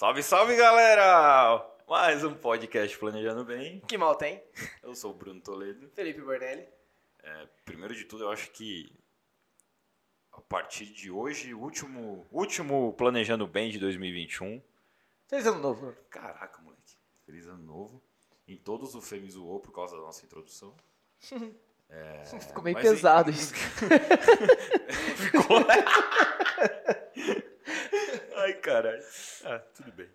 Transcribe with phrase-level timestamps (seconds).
[0.00, 1.62] Salve, salve, galera!
[1.86, 3.80] Mais um podcast Planejando Bem.
[3.80, 4.42] Que mal tem?
[4.82, 5.90] Eu sou o Bruno Toledo.
[5.90, 6.66] Felipe Bornelli.
[7.22, 8.90] É, primeiro de tudo, eu acho que
[10.32, 14.62] a partir de hoje, o último, último Planejando Bem de 2021.
[15.28, 15.80] Feliz ano novo.
[15.82, 15.96] Bruno.
[16.08, 16.96] Caraca, moleque.
[17.26, 18.02] Feliz ano novo.
[18.48, 20.74] Em todos o Fê me zoou por causa da nossa introdução.
[21.90, 23.52] É, Ficou meio mas pesado em- isso.
[25.14, 25.58] Ficou.
[28.62, 29.02] Caralho.
[29.44, 30.08] Ah, tudo bem.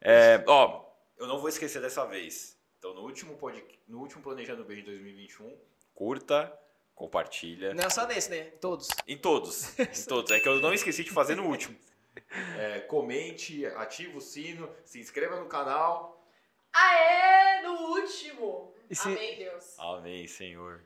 [0.00, 0.84] É, ó,
[1.18, 2.58] eu não vou esquecer dessa vez.
[2.78, 3.64] Então, no último, pod...
[3.88, 5.56] no último Planejando Bem de 2021,
[5.94, 6.52] curta,
[6.94, 7.72] compartilha.
[7.74, 8.44] Não é só nesse, né?
[8.60, 8.88] Todos.
[9.06, 9.78] Em todos.
[9.78, 10.30] Em todos.
[10.30, 11.76] É que eu não esqueci de fazer no último.
[12.58, 16.22] É, comente, ative o sino, se inscreva no canal.
[16.72, 18.74] Aê, no último!
[18.90, 19.78] E se- Amém, Deus.
[19.78, 20.84] Amém, Senhor.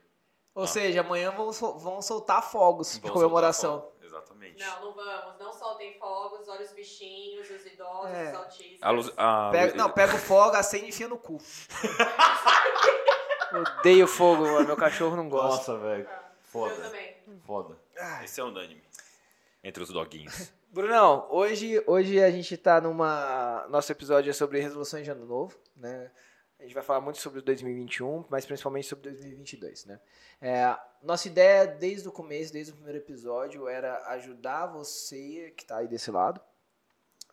[0.55, 0.67] Ou Ah.
[0.67, 3.81] seja, amanhã vão, sol- vão soltar fogos de comemoração.
[3.81, 3.98] soltar fogo.
[4.29, 4.65] Exatamente.
[4.65, 5.39] Não, não vamos.
[5.39, 8.31] Não soltem fogos, olha os bichinhos, os idosos, É.
[8.31, 8.79] os autistas.
[8.83, 11.39] A luz, a Pega, não, pega o fogo, acende e enfia no cu.
[13.81, 14.67] Odeio fogo, mano.
[14.67, 15.73] meu cachorro não gosta.
[15.73, 16.09] Nossa, velho.
[16.11, 16.75] Ah, Foda.
[16.75, 17.17] Eu também.
[17.47, 17.77] Foda.
[18.23, 18.83] Esse é unânime.
[19.65, 20.53] Entre os doguinhos.
[20.71, 23.67] Brunão, hoje, hoje a gente tá numa.
[23.71, 26.11] Nosso episódio é sobre resoluções de ano novo, né?
[26.59, 30.01] A gente vai falar muito sobre 2021, mas principalmente sobre 2022, né?
[30.41, 35.79] É, nossa ideia desde o começo, desde o primeiro episódio, era ajudar você que tá
[35.79, 36.41] aí desse lado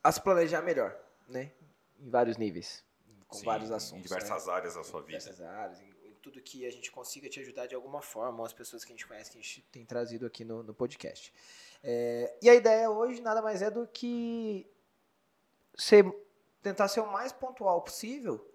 [0.04, 0.96] a se planejar melhor,
[1.28, 1.52] né?
[2.00, 2.84] Em vários níveis,
[3.28, 4.06] com Sim, vários assuntos.
[4.06, 4.54] Em diversas né?
[4.54, 5.18] áreas da sua Em vida.
[5.18, 8.46] diversas áreas, em, em tudo que a gente consiga te ajudar de alguma forma, ou
[8.46, 11.34] as pessoas que a gente conhece, que a gente tem trazido aqui no, no podcast.
[11.84, 14.72] É, e a ideia hoje nada mais é do que
[15.76, 16.06] ser,
[16.62, 18.55] tentar ser o mais pontual possível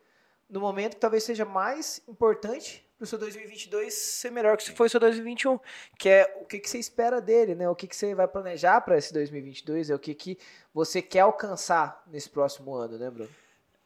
[0.50, 4.72] no momento que talvez seja mais importante para o seu 2022 ser melhor que se
[4.72, 5.58] foi o seu 2021,
[5.98, 7.68] que é o que, que você espera dele, né?
[7.68, 10.38] O que, que você vai planejar para esse 2022, é o que, que
[10.74, 13.30] você quer alcançar nesse próximo ano, né, Bruno?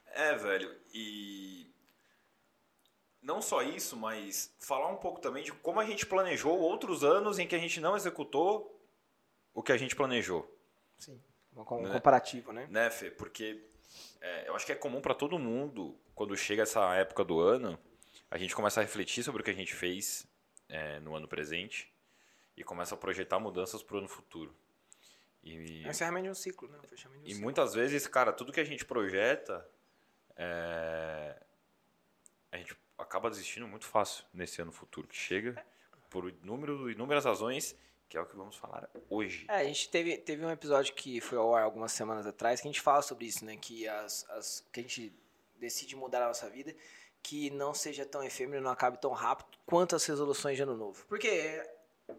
[0.06, 0.74] É, velho.
[0.92, 1.72] E
[3.22, 7.38] não só isso, mas falar um pouco também de como a gente planejou outros anos
[7.38, 8.70] em que a gente não executou
[9.52, 10.50] o que a gente planejou,
[10.98, 11.22] Sim.
[11.56, 11.92] Um Né?
[11.92, 12.66] comparativo, né?
[12.68, 13.12] né, Fê?
[13.12, 13.64] Porque
[14.20, 17.78] é, eu acho que é comum para todo mundo, quando chega essa época do ano,
[18.30, 20.26] a gente começa a refletir sobre o que a gente fez
[20.68, 21.92] é, no ano presente
[22.56, 24.54] e começa a projetar mudanças para o ano futuro.
[25.42, 26.78] E, É encerramento de um ciclo, né?
[26.78, 26.80] Um
[27.24, 29.68] E muitas vezes, cara, tudo que a gente projeta,
[30.36, 31.36] é,
[32.50, 35.62] a gente acaba desistindo muito fácil nesse ano futuro que chega,
[36.08, 37.76] por número, inúmeras razões,
[38.08, 39.46] que é o que vamos falar hoje.
[39.48, 42.68] É, a gente teve, teve um episódio que foi ao ar algumas semanas atrás que
[42.68, 43.56] a gente fala sobre isso, né?
[43.56, 45.12] Que as, as que a gente
[45.56, 46.74] decide mudar a nossa vida,
[47.22, 51.04] que não seja tão efêmero, não acabe tão rápido quanto as resoluções de ano novo.
[51.08, 51.62] Porque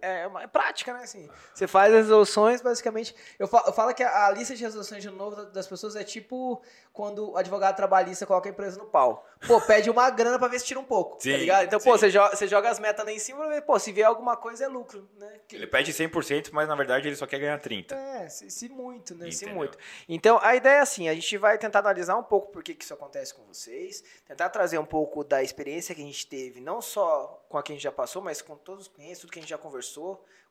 [0.02, 1.04] é, é, uma- é prática, né?
[1.04, 3.16] Assim, você faz as resoluções, basicamente.
[3.38, 5.96] Eu falo, eu falo que a, a lista de resoluções de novo da- das pessoas
[5.96, 9.28] é tipo quando o advogado trabalhista coloca a empresa no pau.
[9.46, 11.66] Pô, pede uma grana pra ver se tira um pouco, Sim, tá ligado?
[11.66, 12.00] Então, pô, sim.
[12.00, 14.36] você joga, você joga as metas lá em cima pra ver, pô, se vier alguma
[14.38, 15.40] coisa é lucro, né?
[15.48, 17.92] Que- Ele pede 100%, mas na verdade ele só quer ganhar 30%.
[17.94, 19.30] é, se, se muito, né?
[19.30, 19.56] Se Entendeu?
[19.56, 19.78] muito.
[20.10, 22.84] Então, a ideia é assim, a gente vai tentar analisar um pouco por que, que
[22.84, 26.82] isso acontece com vocês, tentar trazer um pouco da experiência que a gente teve, não
[26.82, 29.40] só com a que a gente já passou, mas com todos os clientes, tudo que
[29.40, 29.75] a gente já conversou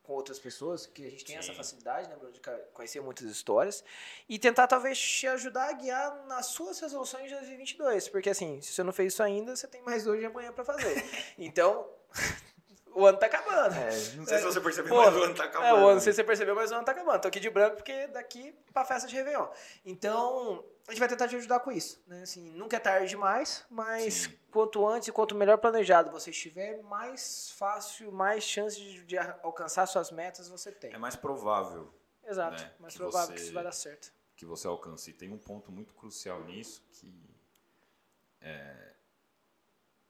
[0.04, 1.56] com outras pessoas, que a gente tem essa Sim.
[1.56, 2.40] facilidade, né, Bruno, de
[2.74, 3.82] conhecer muitas histórias,
[4.28, 8.74] e tentar talvez te ajudar a guiar nas suas resoluções de 2022, porque assim, se
[8.74, 11.02] você não fez isso ainda, você tem mais hoje e amanhã pra fazer.
[11.38, 11.88] Então,
[12.94, 13.74] o ano tá acabando.
[14.16, 15.68] Não sei se você percebeu, Pô, mas o ano tá acabando.
[15.68, 17.22] É, o ano, não sei se você percebeu, mas o ano tá acabando.
[17.22, 19.48] Tô aqui de branco porque daqui pra festa de Réveillon.
[19.84, 22.02] Então, a gente vai tentar te ajudar com isso.
[22.06, 22.22] Né?
[22.22, 24.38] Assim, nunca é tarde demais, mas Sim.
[24.50, 29.86] quanto antes e quanto melhor planejado você estiver, mais fácil, mais chance de, de alcançar
[29.86, 30.92] suas metas você tem.
[30.92, 31.92] É mais provável
[32.22, 32.62] Exato.
[32.62, 34.12] né, mais que provável você- que isso vai dar certo.
[34.36, 35.10] que você alcance.
[35.10, 37.34] E tem um ponto muito crucial nisso que
[38.40, 38.94] é,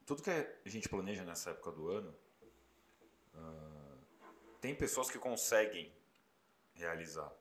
[0.04, 2.14] tudo que a gente planeja nessa época do ano
[3.36, 3.96] ah,
[4.60, 5.92] tem pessoas que conseguem
[6.74, 7.32] realizar.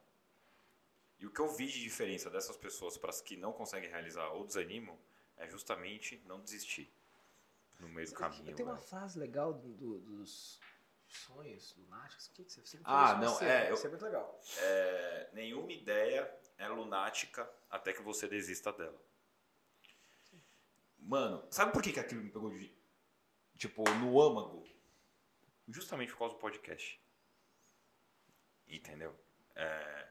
[1.23, 4.27] E o que eu vi de diferença dessas pessoas para as que não conseguem realizar
[4.31, 4.99] ou desanimam
[5.37, 6.91] é justamente não desistir
[7.79, 8.53] no meio do caminho.
[8.53, 8.81] Tem uma né?
[8.81, 10.59] frase legal do- do- dos
[11.07, 12.27] sonhos lunáticos.
[12.27, 14.37] O que, que você, você Ah, não, você, é, eu- Isso é muito legal.
[14.57, 19.01] É, nenhuma ideia é lunática até que você desista dela.
[20.99, 22.69] Mano, sabe por que, que aquilo me pegou de.
[23.57, 24.67] Tipo, no âmago?
[25.69, 27.01] Justamente por causa do podcast.
[28.67, 29.17] Entendeu?
[29.55, 30.09] É,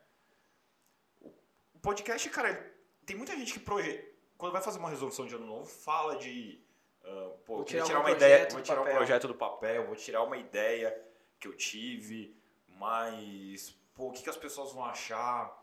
[1.82, 2.74] podcast, cara,
[3.04, 4.02] tem muita gente que proje...
[4.38, 6.64] quando vai fazer uma resolução de ano novo, fala de.
[7.04, 8.96] ah, pô, Vou tirar tirar um uma projeto ideia, do vou tirar um papel.
[8.96, 11.06] projeto do papel, vou tirar uma ideia
[11.38, 15.60] que eu tive, mas pô, o que, que as pessoas vão achar?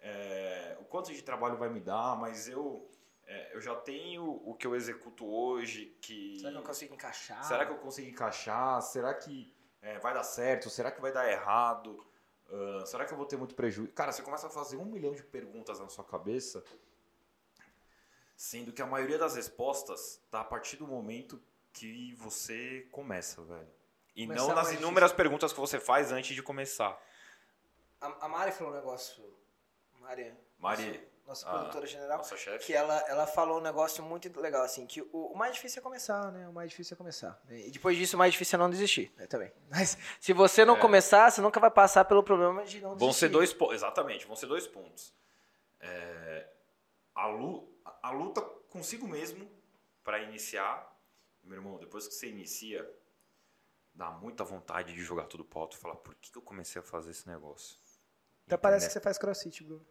[0.00, 2.88] é, o quanto de trabalho vai me dar, mas eu,
[3.26, 6.38] é, eu já tenho o que eu executo hoje, que...
[6.38, 7.44] Será que eu consigo encaixar?
[7.44, 8.80] Será que eu consigo encaixar?
[8.82, 10.70] Será que é, vai dar certo?
[10.70, 12.04] Será que vai dar errado?
[12.50, 13.92] Ah, será que eu vou ter muito prejuízo?
[13.92, 16.64] Cara, você começa a fazer um milhão de perguntas na sua cabeça,
[18.36, 21.40] sendo que a maioria das respostas tá a partir do momento
[21.72, 23.68] que você começa, velho.
[24.16, 27.00] E Começar não nas inúmeras perguntas que você faz antes de começar.
[28.00, 29.22] A, a Mari falou um negócio.
[30.00, 34.62] Mari, Mari, nossa a produtora general, nossa que ela, ela falou um negócio muito legal,
[34.62, 36.48] assim, que o, o mais difícil é começar, né?
[36.48, 37.40] O mais difícil é começar.
[37.50, 39.52] E depois disso, o mais difícil é não desistir, né, também.
[39.70, 40.80] Mas se você não É.
[40.80, 43.20] começar, você nunca vai passar pelo problema de não Vão desistir.
[43.20, 43.74] ser dois pontos.
[43.76, 45.12] Exatamente, vão ser dois pontos.
[45.80, 46.48] É,
[47.14, 47.72] a, lu-
[48.02, 48.40] a luta
[48.70, 49.48] consigo mesmo
[50.02, 50.90] para iniciar.
[51.44, 52.88] Meu irmão, depois que você inicia,
[53.94, 56.80] dá muita vontade de jogar tudo pro alto e falar: por que, que eu comecei
[56.80, 57.78] a fazer esse negócio?
[58.46, 59.86] Até parece que você faz crossfit, Bruno.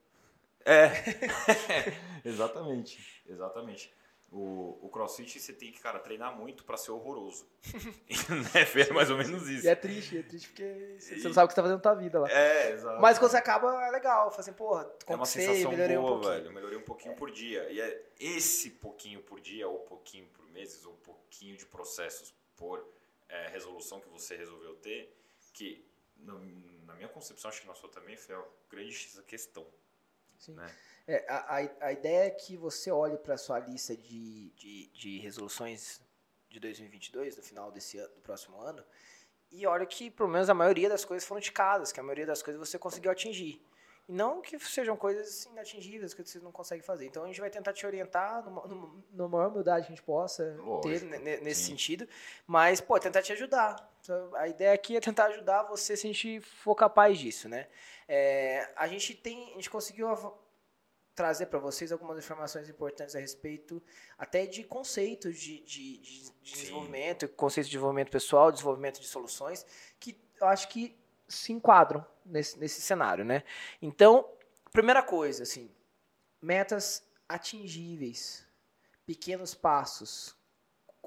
[0.67, 0.91] É.
[2.27, 3.23] exatamente.
[3.27, 3.93] Exatamente.
[4.29, 7.47] O, o crossfit você tem que, cara, treinar muito para ser horroroso.
[7.63, 8.85] né?
[8.89, 9.65] É mais ou menos isso.
[9.65, 11.77] E é triste, é triste porque você você não sabe o que você tá fazendo
[11.77, 12.29] na tua vida lá.
[12.29, 13.01] É, exato.
[13.01, 14.29] Mas quando você acaba, é legal.
[14.29, 16.33] Fala assim, porra, É uma sensação melhorei boa, um pouquinho.
[16.33, 16.45] velho.
[16.47, 17.69] Eu melhorei um pouquinho por dia.
[17.71, 22.85] E é esse pouquinho por dia, ou pouquinho por meses, ou pouquinho de processos por
[23.29, 25.13] é, resolução que você resolveu ter,
[25.53, 25.85] que
[26.17, 26.39] no-
[26.85, 29.65] na minha concepção, acho que na sua também, foi a grande questão.
[30.37, 30.53] Sim.
[30.55, 30.69] Né?
[31.07, 35.19] É, a, a, a ideia é que você olhe para sua lista de, de, de
[35.19, 36.01] resoluções
[36.49, 38.83] de 2022, no final desse ano, do próximo ano,
[39.51, 42.41] e olha que pelo menos a maioria das coisas foram ticadas, que a maioria das
[42.43, 43.61] coisas você conseguiu atingir.
[44.07, 47.05] E não que sejam coisas inatingíveis, que você não consegue fazer.
[47.05, 48.41] Então a gente vai tentar te orientar
[49.11, 50.43] na maior humildade que a gente possa
[50.81, 51.67] ter Lógico, ne- nesse sim.
[51.71, 52.07] sentido,
[52.45, 53.75] mas, pô, tentar te ajudar.
[54.01, 57.67] Então, A ideia aqui é tentar ajudar você se a gente for capaz disso, né?
[58.07, 60.07] É, a gente tem, a gente conseguiu
[61.15, 63.81] trazer para vocês algumas informações importantes a respeito
[64.17, 69.65] até de conceitos de, de, de- de desenvolvimento, conceitos de desenvolvimento pessoal, desenvolvimento de soluções,
[69.99, 70.95] que eu acho que
[71.27, 73.43] se enquadram nesse, nesse cenário, né?
[73.81, 74.29] Então,
[74.71, 75.71] primeira coisa, assim,
[76.39, 78.45] metas atingíveis,
[79.05, 80.36] pequenos passos,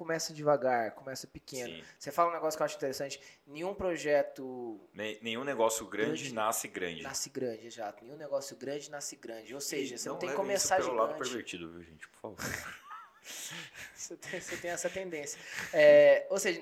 [0.01, 1.75] começa devagar, começa pequeno.
[1.75, 1.85] Sim.
[1.99, 6.35] Você fala um negócio que eu acho interessante, nenhum projeto Ne- Nenhum negócio grande, Grande.
[6.35, 7.03] nasce grande.
[7.03, 8.03] nasce grande, exato.
[8.03, 9.55] Nenhum negócio grande nasce grande.
[9.55, 11.29] Ou seja, E você não, tem que começar isso pelo lado gigante.
[11.29, 12.09] pervertido, viu, gente?
[12.09, 12.39] Por favor.
[13.95, 15.39] Você tem, você tem essa tendência.
[15.75, 16.61] É, ou seja,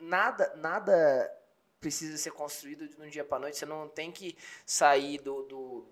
[0.00, 1.30] nada, nada
[1.80, 3.58] precisa ser construído de um dia para noite.
[3.58, 5.86] Você não tem que sair do, do,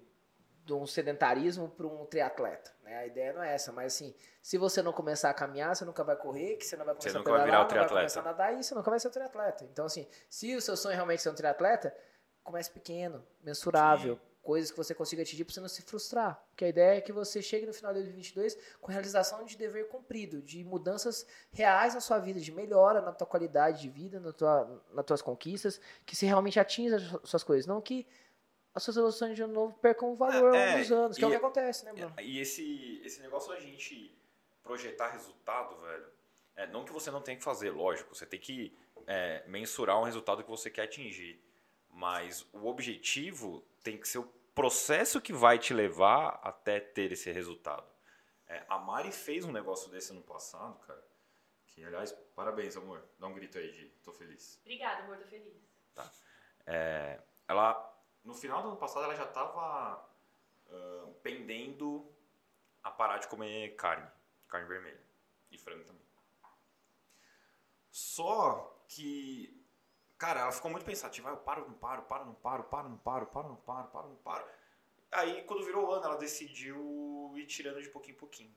[0.64, 2.72] de um sedentarismo para um triatleta.
[2.82, 2.96] Né?
[2.96, 6.02] A ideia não é essa, mas assim, se você não começar a caminhar, você nunca
[6.02, 7.68] vai correr, que você não vai começar nunca a vai pedalar, virar o não vai
[7.88, 8.00] triatleta.
[8.00, 9.64] começar a nadar e você nunca vai ser um triatleta.
[9.64, 11.94] Então, assim, se o seu sonho é realmente ser um triatleta,
[12.42, 14.18] comece pequeno, mensurável.
[14.42, 16.38] Coisas que você consiga atingir para você não se frustrar.
[16.50, 19.88] Porque a ideia é que você chegue no final de 2022 com realização de dever
[19.88, 24.34] cumprido, de mudanças reais na sua vida, de melhora na tua qualidade de vida, na
[24.34, 27.66] tua, nas tuas conquistas, que se realmente atinja as su- suas coisas.
[27.66, 28.06] Não que
[28.74, 31.26] as suas resoluções de ano novo percam valor É, ao longo dos anos, que é
[31.26, 32.14] o e- que acontece, né, Bruno?
[32.20, 34.16] E esse, esse negócio da gente
[34.62, 36.06] projetar resultado, velho,
[36.56, 38.76] é, não que você não tem que fazer, lógico, você tem que
[39.06, 41.40] é, mensurar um resultado que você quer atingir.
[41.88, 47.30] Mas o objetivo tem que ser o processo que vai te levar até ter esse
[47.30, 47.86] resultado.
[48.48, 51.02] É, a Mari fez um negócio desse ano passado, cara.
[51.68, 53.04] Que, aliás, parabéns, amor.
[53.18, 54.58] Dá um grito aí de tô feliz.
[54.62, 55.52] Obrigada, amor, tô feliz.
[56.66, 57.74] É, ela,
[58.24, 60.08] no final do ano passado, ela já estava
[61.22, 62.10] pendendo
[62.82, 64.10] a parar de comer carne,
[64.48, 65.00] carne vermelha
[65.50, 66.04] e frango também.
[67.90, 69.64] Só que,
[70.18, 71.28] cara, ela ficou muito pensativa.
[71.28, 74.08] Ah, eu paro, não paro, paro, não paro, paro, não paro, paro, não paro, paro,
[74.08, 74.44] não paro.
[75.12, 78.56] Aí, quando virou o ano, ela decidiu ir tirando de pouquinho em pouquinho.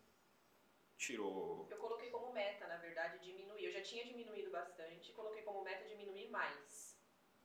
[0.97, 1.67] Tirou.
[1.69, 3.65] Eu coloquei como meta, na verdade, diminuir.
[3.65, 6.97] Eu já tinha diminuído bastante, coloquei como meta diminuir mais.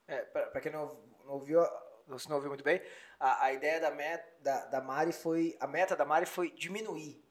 [0.06, 0.86] É, pra, pra quem não,
[1.24, 1.60] não ouviu,
[2.06, 2.82] você não ouviu muito bem,
[3.18, 5.56] a, a ideia da, meta, da, da Mari foi.
[5.60, 7.22] A meta da Mari foi diminuir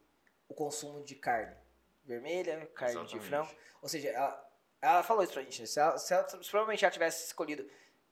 [0.47, 1.55] o consumo de carne
[2.03, 3.27] vermelha, carne de Exatamente.
[3.29, 3.51] frango.
[3.81, 4.49] Ou seja, ela,
[4.81, 5.61] ela falou isso pra gente.
[5.61, 5.67] né?
[5.67, 7.67] Se, ela, se, ela, se provavelmente ela tivesse escolhido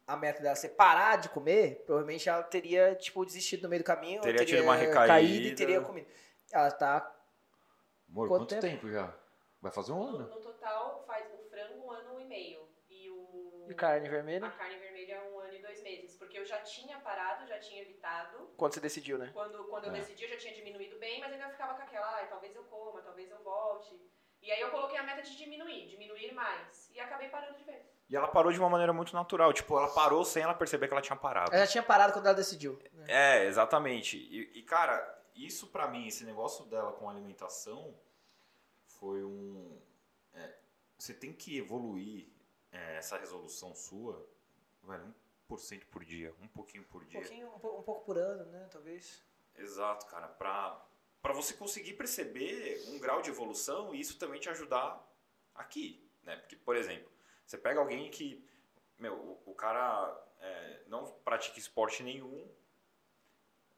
[0.07, 3.85] a meta dela ser parar de comer, provavelmente ela teria, tipo, desistido no meio do
[3.85, 5.47] caminho, Teria teria tido uma caído recaída.
[5.49, 6.07] e teria comido.
[6.51, 7.15] Ela tá.
[8.09, 8.61] Amor, Quanto quanto, tempo?
[8.87, 8.89] tempo?
[8.91, 9.15] já?
[9.61, 10.29] Vai fazer um No, ano?
[10.29, 12.67] no total, faz o frango um ano e meio.
[12.89, 13.65] E o.
[13.67, 14.49] De carne A vermelha.
[14.51, 16.17] carne vermelha um ano e dois meses.
[16.29, 18.51] Porque eu já tinha parado, já tinha evitado.
[18.55, 19.31] Quando você decidiu, né?
[19.33, 19.95] Quando, quando eu É.
[19.95, 23.01] decidi, eu já tinha diminuído bem, mas ainda ficava com aquela, ah, talvez eu coma,
[23.01, 23.99] talvez eu volte.
[24.39, 26.91] E aí eu coloquei a meta de diminuir, diminuir mais.
[26.93, 27.83] E acabei parando de vez.
[28.07, 29.51] E ela parou de uma maneira muito natural.
[29.51, 31.51] Tipo, ela parou sem ela perceber que ela tinha parado.
[31.51, 32.79] Ela já tinha parado quando ela decidiu.
[32.93, 33.05] né?
[33.07, 34.15] É, exatamente.
[34.17, 37.99] E, e, cara, isso pra mim, esse negócio dela com alimentação
[38.85, 39.81] foi um.
[40.35, 40.53] é,
[40.95, 42.29] você tem que evoluir
[42.71, 44.29] é, essa resolução sua,
[44.83, 45.13] velho, 1%
[45.57, 47.19] por dia, um pouquinho por Um, dia.
[47.21, 48.67] pouquinho, um, pou- um pouco por ano, né?
[48.71, 49.23] Talvez.
[49.55, 50.27] Exato, cara.
[50.27, 50.85] Pra,
[51.21, 55.05] pra você conseguir perceber um grau de evolução e isso também te ajudar
[55.55, 56.35] aqui, né?
[56.37, 57.11] Porque, por exemplo,
[57.45, 58.47] você pega alguém que,
[58.97, 62.47] meu, o, o cara é, não pratica esporte nenhum,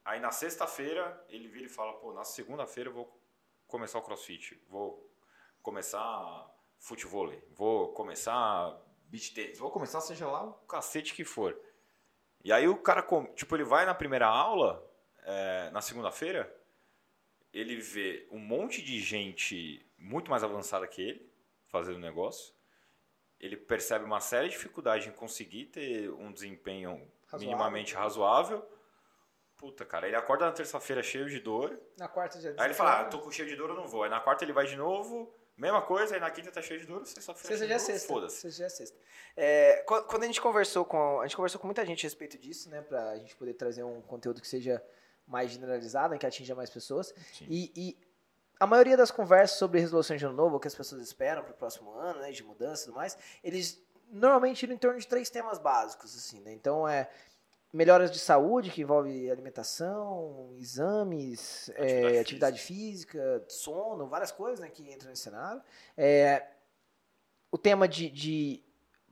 [0.03, 3.21] aí na sexta-feira ele vira e fala, pô, na segunda-feira eu vou
[3.67, 5.09] começar o crossfit, vou
[5.61, 8.79] começar futebol, vou começar
[9.11, 11.59] beach tennis, vou começar seja lá o cacete que for.
[12.43, 14.83] E aí o cara, tipo, ele vai na primeira aula,
[15.23, 16.51] é, na segunda-feira,
[17.53, 21.29] ele vê um monte de gente muito mais avançada que ele
[21.67, 22.55] fazendo negócio.
[23.37, 27.47] Ele percebe uma série de dificuldades em conseguir ter um desempenho Razoável.
[27.47, 28.65] minimamente razoável.
[29.57, 31.79] Puta, cara, ele acorda na terça-feira cheio de dor.
[31.97, 34.03] Na quarta já Aí ele fala, ah, tô com cheio de dor, eu não vou.
[34.03, 36.15] Aí na quarta ele vai de novo, mesma coisa.
[36.15, 38.07] Aí na quinta tá cheio de Sexta cheio já é de dor, sexta.
[38.07, 38.35] foda-se.
[38.37, 38.97] Sexta já é sexta.
[39.35, 41.19] É, qu- quando a gente conversou com.
[41.21, 42.81] A gente conversou com muita gente a respeito disso, né?
[42.81, 44.83] Pra gente poder trazer um conteúdo que seja
[45.27, 47.13] mais generalizado, né, que atinja mais pessoas.
[47.41, 47.97] E, e
[48.59, 51.51] a maioria das conversas sobre resolução de ano novo, o que as pessoas esperam para
[51.53, 53.81] o próximo ano, né, de mudança e tudo mais, eles
[54.11, 56.51] normalmente giram em torno de três temas básicos, assim, né?
[56.51, 57.09] Então é
[57.71, 64.69] melhoras de saúde, que envolve alimentação, exames, é, Atividade atividade, física, sono, várias coisas, né,
[64.69, 65.61] que entram nesse cenário.
[65.97, 66.45] É,
[67.51, 68.63] o tema de, de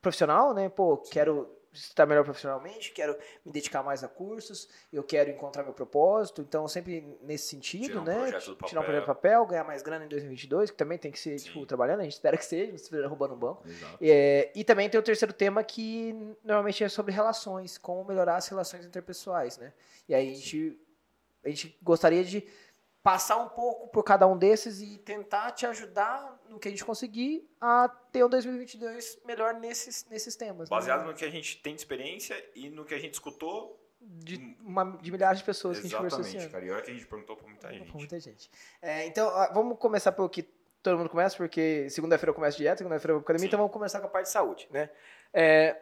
[0.01, 0.69] profissional, né?
[0.69, 5.73] Pô, quero estar melhor profissionalmente, quero me dedicar mais a cursos, eu quero encontrar meu
[5.73, 8.39] propósito, então sempre nesse sentido, Tirar um né?
[8.65, 11.37] Tirar um projeto do papel, ganhar mais grana em 2022, que também tem que ser,
[11.37, 11.45] Sim.
[11.45, 13.63] tipo, trabalhando, a gente espera que seja, não esteja roubando um banco.
[14.01, 18.47] É, e também tem o terceiro tema que normalmente é sobre relações, como melhorar as
[18.47, 19.73] relações interpessoais, né?
[20.07, 20.79] E aí a gente,
[21.43, 22.47] a gente gostaria de
[23.09, 26.85] passar um pouco por cada um desses e tentar te ajudar no que a gente
[26.85, 30.69] conseguir a ter um 2022 melhor nesses, nesses temas.
[30.69, 30.75] né?
[30.75, 33.83] Baseado no que a gente tem de experiência e no que a gente escutou.
[33.99, 36.65] de, uma, de milhares de pessoas que a gente conversou Exatamente, cara.
[36.65, 37.91] E olha que a gente perguntou pra muita gente.
[37.91, 38.51] Com muita gente.
[38.79, 40.43] É, então, ah, vamos começar pelo que
[40.83, 43.47] todo mundo começa, porque segunda-feira eu começo dieta, segunda-feira eu vou pra academia, Sim.
[43.47, 44.87] então vamos começar com a parte de saúde, né?
[45.33, 45.75] É,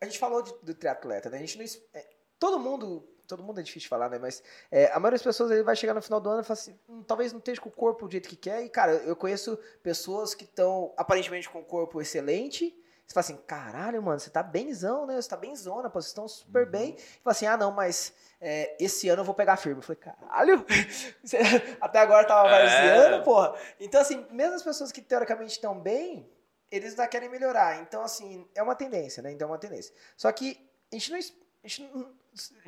[0.00, 1.36] a gente falou de- do triatleta, né?
[1.36, 4.18] A gente não, é, todo mundo, todo mundo é difícil de falar, né?
[4.18, 6.58] Mas é, a maioria das pessoas ele vai chegar no final do ano e fala
[6.58, 8.62] assim, "Hum, talvez não esteja com o corpo do jeito que quer.
[8.64, 12.74] E, cara, eu conheço pessoas que estão aparentemente com o corpo excelente.
[13.06, 15.20] Você fala assim, caralho, mano, você tá benzão, né?
[15.20, 16.70] Você tá benzona, pô, vocês estão super Uhum.
[16.70, 16.90] bem.
[16.96, 19.78] E fala assim, ah, não, mas é, esse ano eu vou pegar firme.
[19.78, 20.64] Eu falei, caralho,
[21.80, 22.50] até agora tava É.
[22.50, 23.54] varzeando, porra.
[23.78, 26.28] Então, assim, mesmo as pessoas que teoricamente estão bem,
[26.70, 27.80] eles ainda querem melhorar.
[27.82, 29.30] Então, assim, é uma tendência, né?
[29.32, 29.94] Então é uma tendência.
[30.16, 30.58] Só que
[30.90, 31.18] a gente não.
[31.18, 32.12] A gente não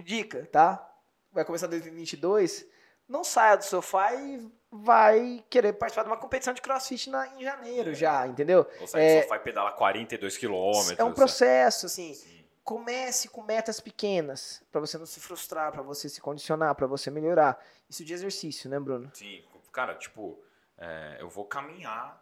[0.03, 0.89] dica, tá?
[1.33, 2.67] Vai começar 2022.
[3.09, 7.43] Não saia do sofá e vai querer participar de uma competição de crossfit na, em
[7.43, 8.67] janeiro já, entendeu?
[8.81, 10.99] Ou seja, É- só vai pedalar 42 quilômetros.
[10.99, 12.15] É um processo, assim.
[12.15, 12.45] Sim.
[12.65, 17.13] Comece com metas pequenas, pra você não se frustrar, pra você se condicionar, pra você
[17.13, 17.65] melhorar.
[17.89, 19.09] Isso de exercício, né, Bruno?
[19.15, 20.43] Sim, cara, tipo,
[20.77, 22.21] é, eu vou caminhar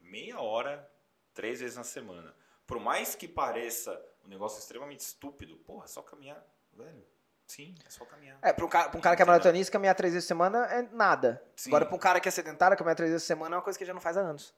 [0.00, 0.88] meia hora,
[1.34, 2.32] três vezes na semana.
[2.68, 6.40] Por mais que pareça um negócio extremamente estúpido, porra, é só caminhar,
[6.80, 7.04] velho.
[7.46, 8.38] Sim, é só caminhar.
[8.42, 10.66] É, pra um cara, pra um cara que é maratonista, caminhar três vezes por semana
[10.66, 11.42] é nada.
[11.56, 11.70] Sim.
[11.70, 13.76] Agora, pra um cara que é sedentário, caminhar três vezes por semana é uma coisa
[13.78, 14.54] que ele já não faz há anos.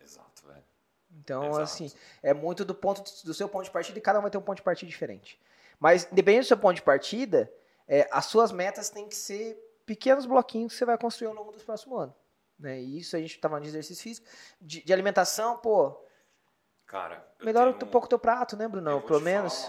[0.00, 0.64] Exato, velho.
[1.18, 1.62] Então, Exato.
[1.62, 4.38] assim, é muito do ponto do seu ponto de partida e cada um vai ter
[4.38, 5.40] um ponto de partida diferente.
[5.78, 7.50] Mas, independente do seu ponto de partida,
[7.86, 11.52] é, as suas metas têm que ser pequenos bloquinhos que você vai construir ao longo
[11.52, 12.14] dos próximos anos.
[12.58, 12.80] Né?
[12.80, 14.26] E isso a gente tá falando de exercício físico,
[14.60, 15.96] de, de alimentação, pô,
[16.86, 19.64] Cara, melhora tenho- um pouco o teu prato, né, vou Pelo te menos.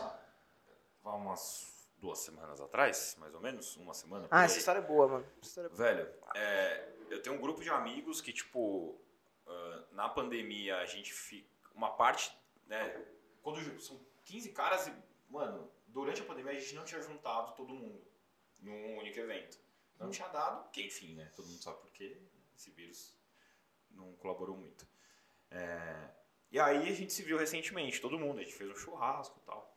[1.04, 4.28] falar, umas duas semanas atrás, mais ou menos, uma semana.
[4.30, 4.46] Ah, aí.
[4.46, 5.26] essa história é boa, mano.
[5.58, 5.70] É.
[5.70, 9.00] Velho, é, eu tenho um grupo de amigos que, tipo,
[9.46, 11.48] ah, na pandemia a gente fica.
[11.74, 12.36] Uma parte,
[12.66, 13.06] né?
[13.44, 14.94] Quando são 15 caras e,
[15.30, 18.02] mano, durante a pandemia a gente não tinha juntado todo mundo
[18.60, 19.60] num único evento.
[20.00, 21.32] Não tinha dado, porque, enfim, né?
[21.36, 22.18] Todo mundo sabe por quê.
[22.56, 23.16] Esse vírus
[23.92, 24.88] não colaborou muito.
[25.52, 26.10] É,
[26.52, 29.46] e aí a gente se viu recentemente, todo mundo, a gente fez um churrasco e
[29.46, 29.77] tal.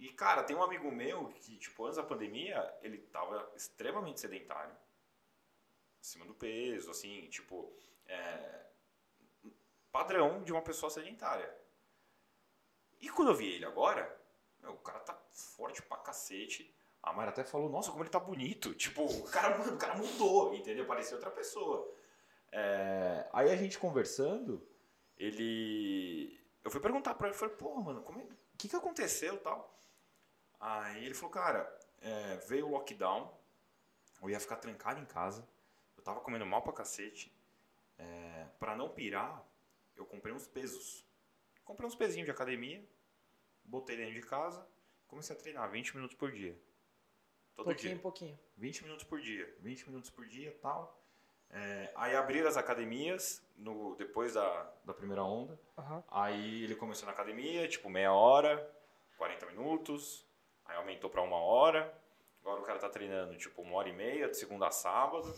[0.00, 4.74] E, cara, tem um amigo meu que, tipo, antes da pandemia, ele tava extremamente sedentário
[6.00, 7.70] acima do peso, assim, tipo,
[8.06, 8.64] é,
[9.92, 11.54] padrão de uma pessoa sedentária.
[12.98, 14.18] E quando eu vi ele agora,
[14.60, 16.74] meu, o cara tá forte pra cacete.
[17.02, 18.74] A Mayra até falou, nossa, como ele tá bonito.
[18.74, 20.86] Tipo, o cara, o cara mudou, entendeu?
[20.86, 21.94] Parecia outra pessoa.
[22.52, 24.66] É, aí a gente conversando,
[25.18, 26.40] ele.
[26.64, 29.74] Eu fui perguntar pra ele, falei, porra, mano, como é- o que, que aconteceu tal?
[30.60, 33.34] Aí ele falou, cara, é, veio o lockdown,
[34.22, 35.48] eu ia ficar trancado em casa,
[35.96, 37.32] eu tava comendo mal pra cacete.
[37.98, 39.42] É, pra não pirar,
[39.96, 41.06] eu comprei uns pesos.
[41.64, 42.84] Comprei uns pezinhos de academia,
[43.64, 44.66] botei dentro de casa,
[45.08, 46.58] comecei a treinar 20 minutos por dia.
[47.54, 48.02] Todo pouquinho dia.
[48.02, 48.38] pouquinho.
[48.56, 50.98] 20 minutos por dia, 20 minutos por dia tal.
[51.52, 55.58] É, aí abriram as academias no, depois da, da primeira onda.
[55.76, 56.04] Aham.
[56.08, 58.70] Aí ele começou na academia, tipo meia hora,
[59.18, 60.29] 40 minutos.
[60.70, 61.92] Aí aumentou pra uma hora.
[62.40, 65.34] Agora o cara tá treinando tipo uma hora e meia, de segunda a sábado.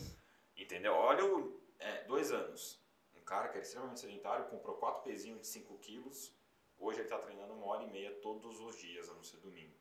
[0.55, 0.93] Entendeu?
[0.93, 2.79] Olha, o, é, dois anos.
[3.15, 6.31] Um cara que era extremamente sedentário, comprou quatro pezinhos de 5 quilos.
[6.77, 9.73] Hoje ele tá treinando uma hora e meia todos os dias, a não ser domingo.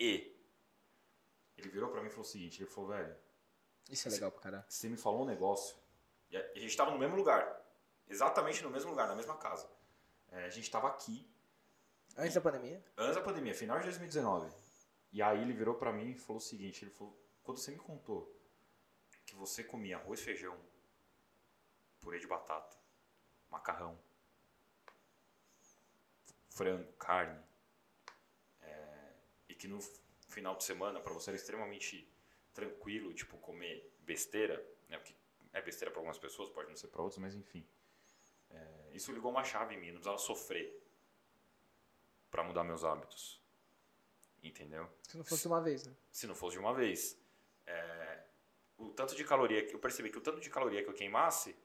[0.00, 0.36] E
[1.56, 3.16] ele virou pra mim e falou o seguinte: ele falou, velho,
[3.88, 4.64] Isso é legal pra caralho.
[4.68, 5.76] você me falou um negócio.
[6.30, 7.56] E a gente estava no mesmo lugar.
[8.08, 9.70] Exatamente no mesmo lugar, na mesma casa.
[10.32, 11.26] É, a gente estava aqui,
[12.16, 12.82] Antes da pandemia?
[12.96, 14.50] antes da pandemia, final de 2019.
[15.12, 17.78] E aí ele virou pra mim e falou o seguinte, ele falou, quando você me
[17.78, 18.34] contou
[19.24, 20.58] que você comia arroz, feijão,
[22.00, 22.76] purê de batata,
[23.50, 23.98] macarrão,
[26.50, 27.38] frango, carne,
[28.62, 29.12] é,
[29.48, 29.80] e que no
[30.28, 32.10] final de semana para você era extremamente
[32.54, 34.56] tranquilo, tipo comer besteira,
[34.88, 34.98] né?
[34.98, 35.14] Porque
[35.52, 37.66] é besteira para algumas pessoas, pode não ser para outros, mas enfim.
[38.50, 40.82] É, isso ligou uma chave em mim, não precisava sofrer
[42.30, 43.37] para mudar meus hábitos.
[44.42, 44.88] Entendeu?
[45.02, 45.94] Se não fosse de uma vez, né?
[46.10, 47.18] se não fosse de uma vez.
[47.66, 48.22] É,
[48.78, 51.56] o tanto de caloria que eu percebi que o tanto de caloria que eu queimasse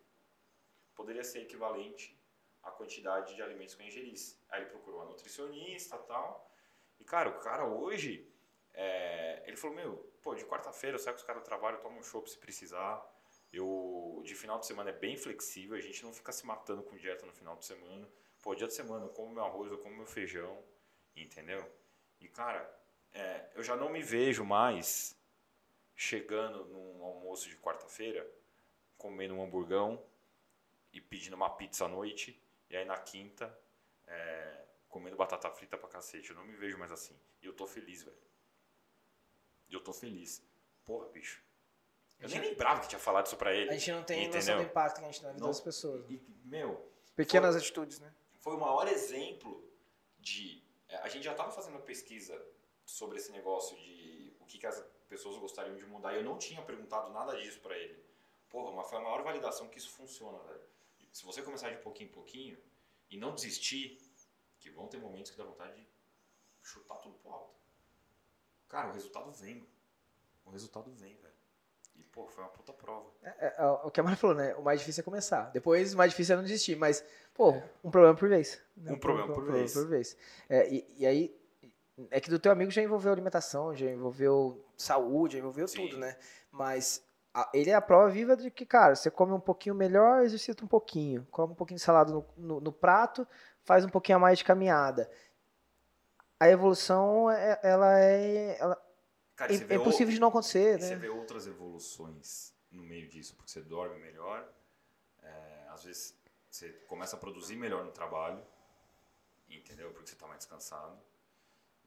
[0.96, 2.20] poderia ser equivalente
[2.62, 4.38] à quantidade de alimentos que eu ingerisse.
[4.50, 6.52] Aí ele procurou uma nutricionista tal.
[7.00, 8.28] E cara, o cara hoje,
[8.74, 12.00] é, ele falou: Meu, pô, de quarta-feira eu saio com os caras do trabalho, tomo
[12.00, 13.12] um chopp se precisar.
[13.52, 16.96] Eu, de final de semana é bem flexível, a gente não fica se matando com
[16.96, 18.10] dieta no final de semana.
[18.42, 20.64] Pô, dia de semana eu como meu arroz, eu como meu feijão,
[21.16, 21.64] entendeu?
[22.24, 22.68] E cara,
[23.14, 25.16] é, eu já não me vejo mais
[25.96, 28.28] chegando num almoço de quarta-feira,
[28.98, 30.04] comendo um hamburgão
[30.92, 33.56] e pedindo uma pizza à noite, e aí na quinta,
[34.08, 36.30] é, comendo batata frita pra cacete.
[36.32, 37.16] Eu não me vejo mais assim.
[37.42, 38.18] E eu tô feliz, velho.
[39.70, 40.42] E eu tô feliz.
[40.86, 41.44] Porra, bicho.
[42.20, 43.70] Eu nem lembrava que tinha falado isso pra ele.
[43.70, 44.58] A gente não tem noção Entendeu?
[44.58, 45.50] do impacto que a gente tem na vida Não.
[45.50, 46.08] das pessoas.
[46.08, 46.14] né?
[46.16, 48.14] E, meu, Pequenas atitudes, né?
[48.40, 49.64] foi o maior exemplo
[50.20, 50.63] de.
[50.94, 52.40] É, A gente já estava fazendo pesquisa
[52.86, 56.38] sobre esse negócio de o que, que as pessoas gostariam de mudar e eu não
[56.38, 58.04] tinha perguntado nada disso para ele.
[58.50, 60.62] Porra, mas foi a maior validação que isso funciona, velho.
[61.12, 62.58] Se você começar de pouquinho em pouquinho
[63.10, 64.00] e não desistir,
[64.60, 65.88] que vão ter momentos que dá vontade de
[66.62, 67.56] chutar tudo pro alto.
[68.70, 69.68] Cara, o resultado vem.
[70.46, 71.33] O resultado vem, velho.
[71.96, 73.06] E, pô, foi uma puta prova.
[73.22, 74.54] É, é, o que a Mari falou, né?
[74.56, 75.52] O mais difícil é começar.
[75.52, 76.76] Depois, o mais difícil é não desistir.
[76.76, 77.04] Mas,
[77.34, 78.62] pô, um problema por vez.
[78.76, 78.92] né?
[78.92, 79.74] Um problema por vez.
[79.86, 80.18] vez.
[80.50, 81.36] É, e, e aí,
[82.12, 85.78] é que do teu amigo já envolveu alimentação, já envolveu saúde, já envolveu Sim.
[85.88, 86.18] tudo, né?
[86.52, 87.04] Mas
[87.34, 90.66] a- ele é a prova viva de que, cara, você come um pouquinho melhor, exercita
[90.66, 91.28] um pouquinho.
[91.32, 93.28] Come um pouquinho de salada no, no- no prato,
[93.64, 95.10] faz um pouquinho a mais de caminhada.
[96.40, 98.82] A evolução, é- ela é, ela-
[99.36, 101.02] Cara, é, é o- impossível de não acontecer, E você né?
[101.02, 104.48] vê outras evoluções no meio disso, porque você dorme melhor,
[105.22, 106.16] é, às vezes
[106.50, 108.44] você começa a produzir melhor no trabalho,
[109.50, 109.92] entendeu?
[109.92, 110.98] Porque você está mais descansado.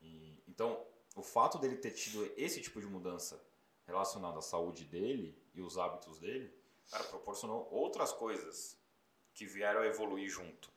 [0.03, 3.41] E, então, o fato dele ter tido esse tipo de mudança
[3.87, 6.53] relacionada à saúde dele e os hábitos dele,
[6.91, 8.77] cara, proporcionou outras coisas
[9.33, 10.71] que vieram a evoluir junto,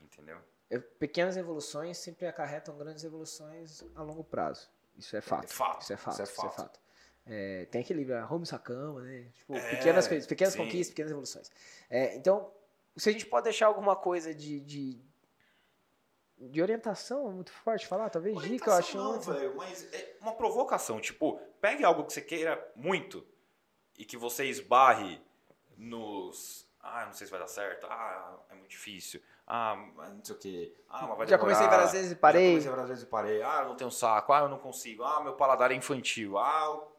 [0.00, 0.38] entendeu?
[0.70, 4.70] É, Pequenas evoluções sempre acarretam grandes evoluções a longo prazo.
[5.02, 5.44] Isso é fato.
[5.44, 6.12] É fato, Isso é fato.
[6.14, 6.56] isso é Isso é fato.
[6.56, 6.80] fato.
[7.26, 9.30] É, tem equilíbrio, arrume sua cama, né?
[9.34, 10.58] Tipo, É, pequenas coisas, pequenas sim.
[10.58, 11.50] conquistas, pequenas evoluções.
[11.88, 12.52] É, então,
[12.96, 15.00] se a gente pode deixar alguma coisa de, de,
[16.38, 18.96] de orientação, é muito forte falar, talvez dica, eu acho.
[18.96, 21.00] não, muito- velho, mas é uma provocação.
[21.00, 23.24] Tipo, pegue algo que você queira muito
[23.96, 25.20] e que você esbarre
[25.76, 26.66] nos.
[26.82, 27.86] Ah, não sei se vai dar certo.
[27.88, 29.22] Ah, é muito difícil.
[29.46, 30.74] Ah, não sei o quê.
[30.88, 31.38] Ah, mas vai Já demorar.
[31.38, 32.44] comecei várias vezes e parei.
[32.46, 33.42] Já comecei várias vezes e parei.
[33.42, 34.32] Ah, eu não tenho saco.
[34.32, 35.04] Ah, eu não consigo.
[35.04, 36.36] Ah, meu paladar é infantil.
[36.38, 36.96] Ah, eu...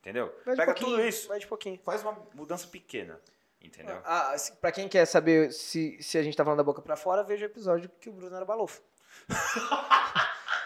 [0.00, 0.34] entendeu?
[0.44, 1.80] Vai Pega tudo isso, Vai de pouquinho.
[1.84, 3.20] faz uma mudança pequena.
[3.62, 4.00] Entendeu?
[4.04, 6.96] Ah, se- pra quem quer saber se, se a gente tá falando da boca pra
[6.96, 8.82] fora, veja o episódio que o Bruno era balofo.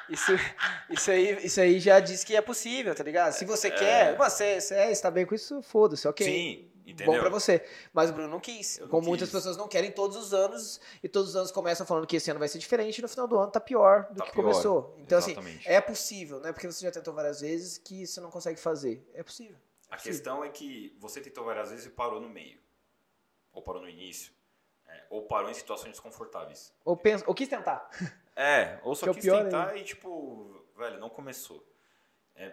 [0.06, 0.32] Isso,
[0.90, 3.32] isso, aí, isso aí já diz que é possível, tá ligado?
[3.32, 6.26] Se você quer, você, você é, está bem com isso, foda-se, ok.
[6.26, 7.14] Sim, entendeu?
[7.14, 7.64] Bom pra você.
[7.92, 8.78] Mas o Bruno não quis.
[8.78, 9.38] Eu não como muitas quis.
[9.38, 12.38] pessoas não querem todos os anos, e todos os anos começam falando que esse ano
[12.38, 14.94] vai ser diferente, e no final do ano tá pior do Tá que pior, começou.
[14.98, 15.68] Então, assim, exatamente.
[15.68, 19.08] é possível, não é porque você já tentou várias vezes que você não consegue fazer.
[19.14, 19.56] É possível.
[19.90, 22.58] A questão é que você tentou várias vezes e parou no meio.
[23.52, 24.32] Ou parou no início.
[24.88, 26.72] é, ou parou em situações desconfortáveis.
[26.84, 27.88] Ou, pensa, ou quis tentar.
[28.34, 31.64] É, ou só Que é quis tentar e, tipo, velho, não começou.
[32.34, 32.52] É,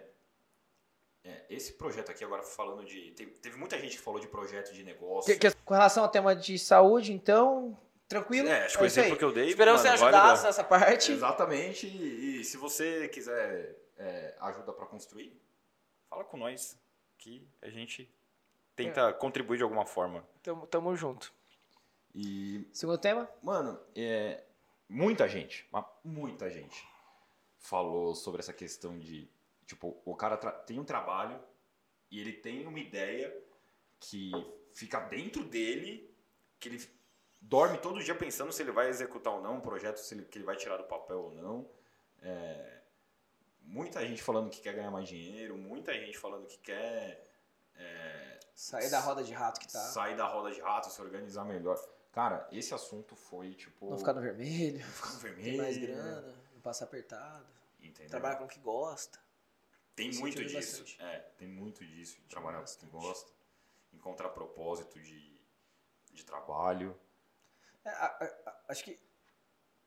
[1.24, 3.12] é, esse projeto aqui, agora falando de.
[3.12, 5.32] Teve, teve muita gente que falou de projeto de negócio.
[5.38, 8.48] Que- que- com relação ao tema de saúde, então, tranquilo.
[8.48, 9.06] É, acho que o isso aí.
[9.06, 9.48] exemplo que eu dei.
[9.48, 10.46] Esperamos ser mano, vale ajudados dar.
[10.48, 11.12] nessa parte.
[11.12, 11.86] Exatamente.
[11.86, 15.40] E, e se você quiser é, ajuda para construir,
[16.10, 16.76] fala com nós
[17.18, 18.10] que a gente
[18.74, 19.12] tenta É.
[19.12, 20.26] contribuir de alguma forma.
[20.42, 21.32] Tamo, tamo junto.
[22.14, 23.28] E, Segundo tema?
[23.42, 24.42] mano, é,
[24.88, 26.84] muita gente, mas muita gente
[27.58, 29.30] falou sobre essa questão de,
[29.74, 31.42] tipo, o cara tem um trabalho
[32.10, 33.34] e ele tem uma ideia
[34.00, 34.30] que
[34.72, 36.14] fica dentro dele,
[36.58, 36.90] que ele
[37.40, 40.38] dorme todo dia pensando se ele vai executar ou não um projeto, se ele, que
[40.38, 41.70] ele vai tirar do papel ou não.
[42.20, 42.82] É,
[43.60, 47.32] muita gente falando que quer ganhar mais dinheiro, muita gente falando que quer
[48.54, 49.78] Sair da roda de rato que tá.
[49.80, 51.76] sair da roda de rato, se organizar melhor.
[52.12, 53.90] Cara, esse assunto foi tipo.
[53.90, 54.78] Não ficar no vermelho.
[54.86, 55.62] ficar no Ter vermelho.
[55.62, 56.34] mais grana.
[56.54, 57.46] Não passar apertado.
[57.80, 58.10] Entendeu?
[58.10, 59.18] Trabalhar com o que gosta.
[59.94, 60.82] Tem muito disso.
[60.82, 61.02] bastante.
[61.02, 62.16] É, tem muito disso.
[62.20, 63.30] de Trabalhar com quem gosta.
[63.92, 65.38] Encontrar propósito de,
[66.12, 66.98] de trabalho.
[67.84, 68.06] É, a-
[68.46, 68.98] a- acho que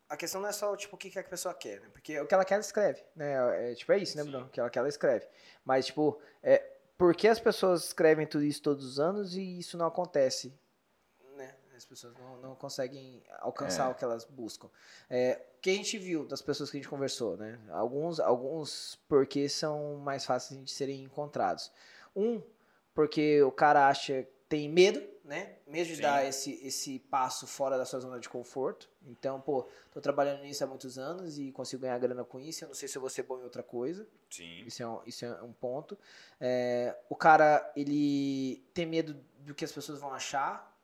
[0.07, 1.89] a questão não é só tipo, o que, que a pessoa quer, né?
[1.91, 3.71] Porque o que ela quer, ela escreve, né?
[3.71, 4.23] É, tipo, é isso, né.
[4.23, 4.45] Bruno?
[4.45, 5.27] O que ela quer, ela escreve.
[5.63, 6.59] Mas, tipo, é,
[6.97, 10.53] por que as pessoas escrevem tudo isso todos os anos e isso não acontece?
[11.75, 13.91] As pessoas não, não conseguem alcançar É.
[13.91, 14.69] o que elas buscam.
[15.09, 17.59] É, o que a gente viu das pessoas que a gente conversou, né?
[17.69, 21.71] Alguns, alguns porquês são mais fáceis de serem encontrados.
[22.15, 22.41] Um,
[22.93, 25.57] porque o cara acha, tem medo, né?
[25.67, 26.01] Medo de Sim.
[26.03, 28.87] dar esse, esse passo fora da sua zona de conforto.
[29.05, 32.63] Então, pô, tô trabalhando nisso há muitos anos e consigo ganhar grana com isso.
[32.63, 34.07] Eu não sei se eu vou ser bom em outra coisa.
[34.29, 34.63] Sim.
[34.65, 35.97] Isso é um, isso é um ponto.
[36.39, 40.74] É, o cara, ele tem medo do que as pessoas vão achar,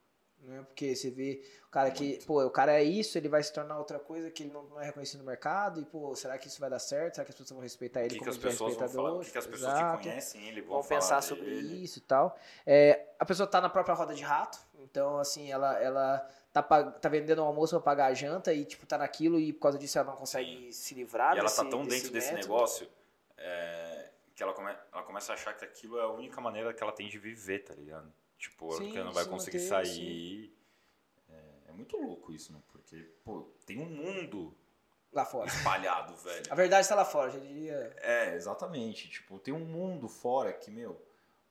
[0.41, 0.63] né?
[0.67, 2.25] Porque você vê o cara que, Muito.
[2.25, 4.81] pô, o cara é isso, ele vai se tornar outra coisa que ele não, não
[4.81, 7.15] é reconhecido no mercado e, pô, será que isso vai dar certo?
[7.15, 9.13] Será que as pessoas vão respeitar ele que, que como respeitar falar?
[9.13, 12.01] O que, que as pessoas Exato que conhecem ele vão, vão pensar sobre isso e
[12.01, 12.37] tal.
[12.65, 17.07] É, a pessoa tá na própria roda de rato, então assim, ela, ela tá, tá
[17.09, 19.97] vendendo um almoço pra pagar a janta e tipo, tá naquilo e por causa disso
[19.97, 22.47] ela não consegue se livrar E ela tá desse- tão desse dentro desse método.
[22.53, 22.87] negócio
[23.37, 26.81] é, que ela, come, ela começa a achar que aquilo é a única maneira que
[26.83, 28.11] ela tem de viver, tá ligado?
[28.41, 30.57] Tipo, Sim, porque não vai se conseguir manter, sair.
[31.29, 32.59] É, é muito louco isso, né?
[32.69, 34.57] Porque, pô, tem um mundo
[35.13, 35.47] lá fora.
[35.47, 36.43] espalhado, velho.
[36.49, 37.95] A verdade está lá fora, já diria.
[37.97, 39.07] É, exatamente.
[39.09, 40.99] Tipo, tem um mundo fora que, meu,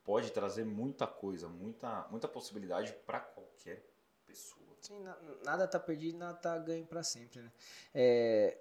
[0.02, 3.86] pode trazer muita coisa, muita, muita possibilidade pra qualquer
[4.26, 4.60] pessoa.
[4.80, 7.52] Sim, na- nada tá perdido, nada tá ganho para sempre, né?
[7.94, 8.58] É,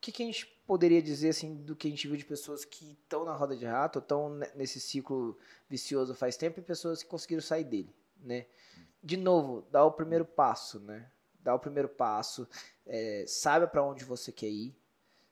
[0.00, 2.92] que, que a gente poderia dizer assim do que a gente viu de pessoas que
[2.92, 5.36] estão na roda de rato, estão nesse ciclo
[5.68, 8.46] vicioso faz tempo e pessoas que conseguiram sair dele, né?
[9.02, 11.10] De novo, dá o primeiro passo, né?
[11.40, 12.48] Dá o primeiro passo,
[12.86, 14.76] é, saiba para onde você quer ir,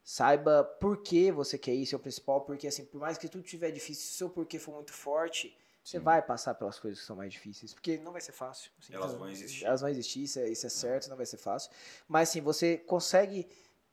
[0.02, 3.70] saiba por que você quer ir, seu principal, porque assim, por mais que tudo estiver
[3.70, 5.54] difícil, se o seu porquê for muito forte,
[5.85, 6.04] você Sim.
[6.04, 8.70] vai passar pelas coisas que são mais difíceis, porque não vai ser fácil.
[8.78, 9.64] assim, Elas então, vão existir.
[9.64, 11.70] Elas vão existir, isso é, isso é certo, não vai ser fácil.
[12.07, 13.48] Mas sim, você consegue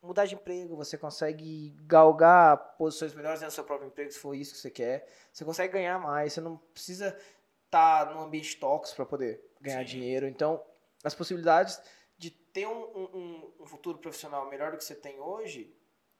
[0.06, 4.34] mudar de emprego, você consegue galgar posições melhores dentro do seu próprio emprego, se for
[4.36, 5.08] isso que você quer.
[5.34, 7.18] Você consegue ganhar mais, você não precisa
[7.66, 9.86] estar num ambiente tóxico para poder ganhar Sim.
[9.86, 10.28] dinheiro.
[10.28, 10.64] Então,
[11.04, 11.82] as possibilidades
[12.18, 15.76] de ter um, um- um futuro profissional melhor do que você tem hoje,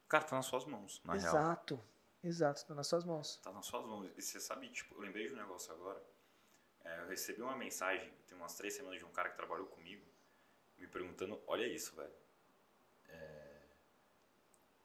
[0.08, 1.24] Cara, tá nas suas mãos, na real.
[1.24, 1.80] exato.
[2.24, 3.38] Exato, está nas suas mãos.
[3.44, 4.10] Tá nas suas mãos.
[4.18, 6.02] E você sabe, tipo, eu lembrei de um negócio agora.
[6.84, 10.04] É, eu recebi uma mensagem, tem umas três semanas, de um cara que trabalhou comigo,
[10.78, 12.12] me perguntando, olha isso, velho.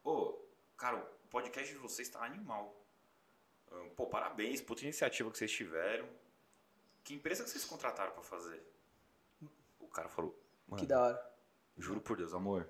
[0.03, 0.07] É...
[0.09, 0.45] Ô,
[0.77, 2.77] cara, o podcast de vocês tá animal.
[3.95, 6.07] Pô, parabéns, puta iniciativa que vocês tiveram.
[7.03, 8.61] Que empresa que vocês contrataram pra fazer?
[9.79, 10.37] O cara falou,
[10.67, 11.33] mano, Que da hora.
[11.77, 12.69] juro por Deus, amor.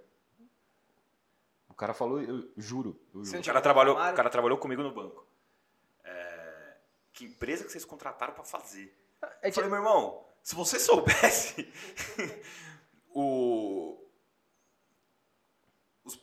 [1.67, 2.99] O cara falou, eu juro.
[3.13, 3.39] eu juro.
[3.39, 5.25] O cara, trabalhou, o cara trabalhou comigo no banco.
[6.03, 6.77] É,
[7.13, 8.95] que empresa que vocês contrataram pra fazer?
[9.41, 11.71] É Eu falei, meu irmão, se você soubesse
[13.09, 14.05] o,
[16.03, 16.19] os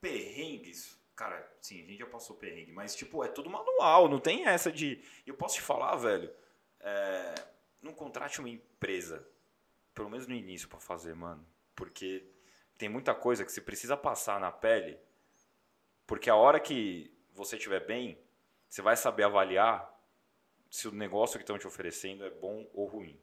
[0.00, 4.46] perrengues, cara, sim, a gente já passou perrengue, mas tipo, é tudo manual, não tem
[4.46, 5.02] essa de.
[5.26, 6.32] Eu posso te falar, velho,
[6.78, 7.34] é,
[7.82, 9.28] não contrate uma empresa,
[9.92, 12.24] pelo menos no início, pra fazer, mano, porque
[12.78, 14.96] tem muita coisa que você precisa passar na pele,
[16.06, 18.16] porque a hora que você estiver bem,
[18.68, 19.92] você vai saber avaliar
[20.70, 23.20] se o negócio que estão te oferecendo é bom ou ruim.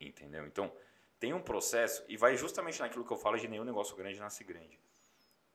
[0.00, 0.44] Entendeu?
[0.44, 0.74] Então,
[1.20, 4.42] tem um processo, e vai justamente naquilo que eu falo de nenhum negócio grande nasce
[4.42, 4.85] grande.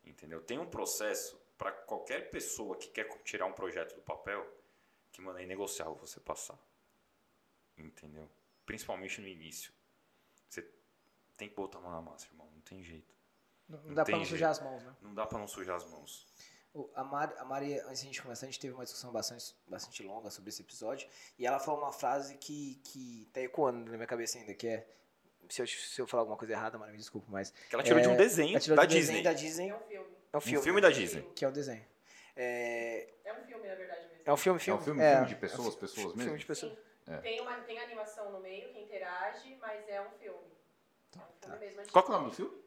[0.03, 0.41] Entendeu?
[0.41, 4.45] Tem um processo para qualquer pessoa que quer tirar um projeto do papel,
[5.11, 6.57] que, mano, é inegociável você passar.
[7.77, 8.29] Entendeu?
[8.65, 9.73] Principalmente no início.
[10.49, 10.67] Você
[11.37, 12.49] tem que botar a mão na massa, irmão.
[12.53, 13.13] Não tem jeito.
[13.67, 14.95] Não, não Não dá pra tem não sujar as mãos, né?
[15.01, 16.27] Não dá pra não sujar as mãos.
[16.95, 19.53] A Mari, a Mari, antes de a gente começar, a gente teve uma discussão bastante,
[19.67, 21.09] bastante longa sobre esse episódio.
[21.37, 24.87] E ela falou uma frase que, que tá ecoando na minha cabeça ainda, que é.
[25.51, 27.51] Se eu, se eu falar alguma coisa errada, Mari, me desculpa, mas.
[27.69, 29.33] Que ela tirou É, de um desenho ela tirou da de um desenho Disney.
[29.33, 29.69] da Disney.
[29.69, 30.07] É um filme.
[30.33, 30.63] É um Um filme.
[30.63, 31.21] filme da Disney.
[31.35, 31.85] Que é um desenho.
[32.35, 34.21] É, É um filme, na verdade mesmo.
[34.25, 34.79] é um filme, É filme.
[34.79, 36.37] um filme, É, filme de é um pessoas, fi- pessoas filme mesmo?
[36.37, 36.71] de pessoas.
[36.71, 37.17] Sim.
[37.21, 40.39] Tem, uma, tem animação no meio que interage, mas é um filme.
[41.15, 41.91] É um filme mesmo.
[41.91, 42.61] Qual que é o nome do filme?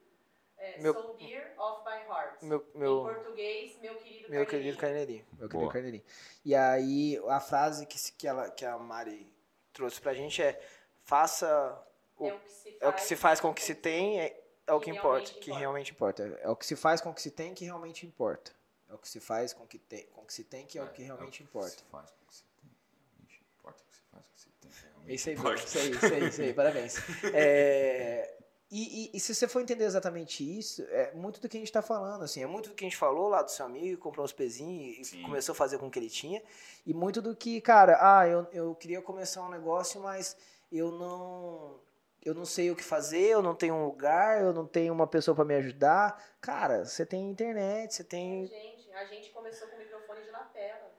[0.58, 2.42] É, Meu- Soul Dear of My Heart.
[2.42, 4.76] Meu, Em meu, português, meu querido meu querido.
[4.78, 5.24] Carneirinho.
[5.32, 5.72] Meu querido Boa.
[5.72, 6.04] Carneirinho.
[6.44, 9.32] E aí, a frase que, que, ela, que a Mari
[9.72, 10.60] trouxe pra gente é:
[11.02, 11.80] faça
[12.18, 13.74] o, É o que se faz, é o que se faz com o que se
[13.74, 15.58] tem, é, é o que Que importa, que importa.
[15.58, 16.22] realmente importa.
[16.42, 18.52] É o que se faz com o que se tem que realmente importa.
[18.88, 20.78] É o que se faz com o que, tem, com o que se tem que
[20.78, 21.70] é, o que realmente importa.
[21.70, 22.70] Se faz com o que você tem.
[23.02, 24.70] Realmente importa o que você faz com o que você tem.
[24.82, 25.64] realmente É Isso aí, importa.
[25.64, 26.94] isso aí, isso aí, isso aí, parabéns.
[27.32, 28.36] É,
[28.70, 31.68] e, e- e se você for entender exatamente isso, é muito do que a gente
[31.68, 34.24] está falando, assim, é muito do que a gente falou lá do seu amigo, comprou
[34.24, 35.22] uns pezinhos e Sim.
[35.22, 36.42] começou a fazer com o que ele tinha,
[36.86, 40.36] e muito do que, cara, ah, eu, eu queria começar um negócio, mas
[40.72, 41.78] eu não,
[42.24, 45.06] eu não sei o que fazer, eu não tenho um lugar, eu não tenho uma
[45.06, 46.22] pessoa para me ajudar.
[46.40, 48.46] Cara, você tem internet, você tem...
[48.46, 50.90] Gente, a gente começou com microfone de lapela.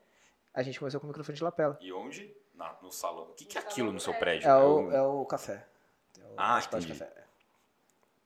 [0.54, 1.76] A gente começou com o microfone de lapela.
[1.80, 2.34] E onde?
[2.54, 3.24] Na- no salão.
[3.24, 4.48] O que, que é aquilo no seu prédio.
[4.48, 5.66] É um- o, é o café.
[6.18, 6.88] É o Ah, entendi.
[6.88, 7.12] café.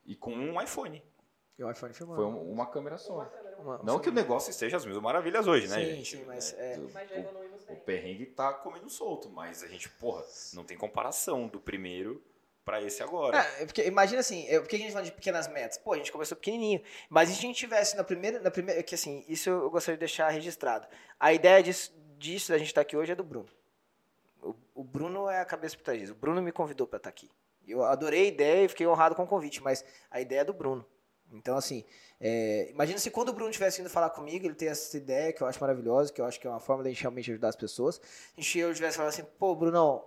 [0.04, 1.02] E com um iPhone.
[1.58, 2.22] E o iPhone filmando.
[2.22, 3.14] Foi um- uma câmera só.
[3.14, 5.84] Uma câmera, um Uma- Não que o negócio esteja às mil maravilhas hoje, né, Sim,
[5.96, 6.16] gente?
[6.16, 9.68] sim, mas É, é- o- Mas já evoluímos O perrengue tá comendo solto, mas a
[9.68, 12.22] gente, porra, não tem comparação do primeiro
[12.64, 13.38] pra esse agora.
[13.38, 15.78] É, é porque imagina assim, é, por que a gente fala de pequenas metas?
[15.78, 18.94] Pô, a gente começou pequenininho, mas se a gente tivesse na primeira, na primeira, que
[18.94, 20.86] assim, isso eu gostaria de deixar registrado.
[21.18, 23.48] A ideia disso, disso da gente estar aqui hoje é do Bruno.
[24.42, 26.12] O, o Bruno é a cabeça por trás disso.
[26.12, 27.30] O Bruno me convidou para estar aqui.
[27.66, 30.52] Eu adorei a ideia e fiquei honrado com o convite, mas a ideia é do
[30.52, 30.84] Bruno.
[31.32, 31.84] Então, assim,
[32.20, 35.40] é, imagina se quando o Bruno tivesse vindo falar comigo, ele tem essa ideia que
[35.42, 37.56] eu acho maravilhosa, que eu acho que é uma forma da gente realmente ajudar as
[37.56, 38.00] pessoas.
[38.36, 40.04] A gente eu tivesse falado assim, pô, Brunão,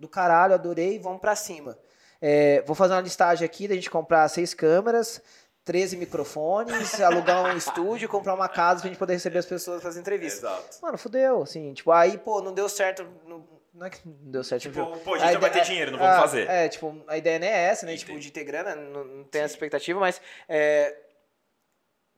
[0.00, 1.78] do caralho, adorei, vamos pra cima.
[2.20, 5.22] É, vou fazer uma listagem aqui da gente comprar seis câmeras,
[5.64, 9.90] 13 microfones, alugar um estúdio, comprar uma casa pra gente poder receber as pessoas para
[9.90, 10.42] fazer entrevistas.
[10.42, 10.78] Exato.
[10.82, 13.06] Mano, fudeu, assim, tipo, aí, pô, não deu certo.
[13.26, 14.62] Não, não é que não deu certo.
[14.62, 16.48] Tipo, pô, a a gente já vai ter ideia- dinheiro, não vamos ah, fazer.
[16.48, 17.96] É, tipo, a ideia não é essa, né?
[17.96, 18.26] Tipo, Entendi.
[18.26, 20.20] de ter grana, não, não tem essa expectativa, mas.
[20.48, 20.96] É,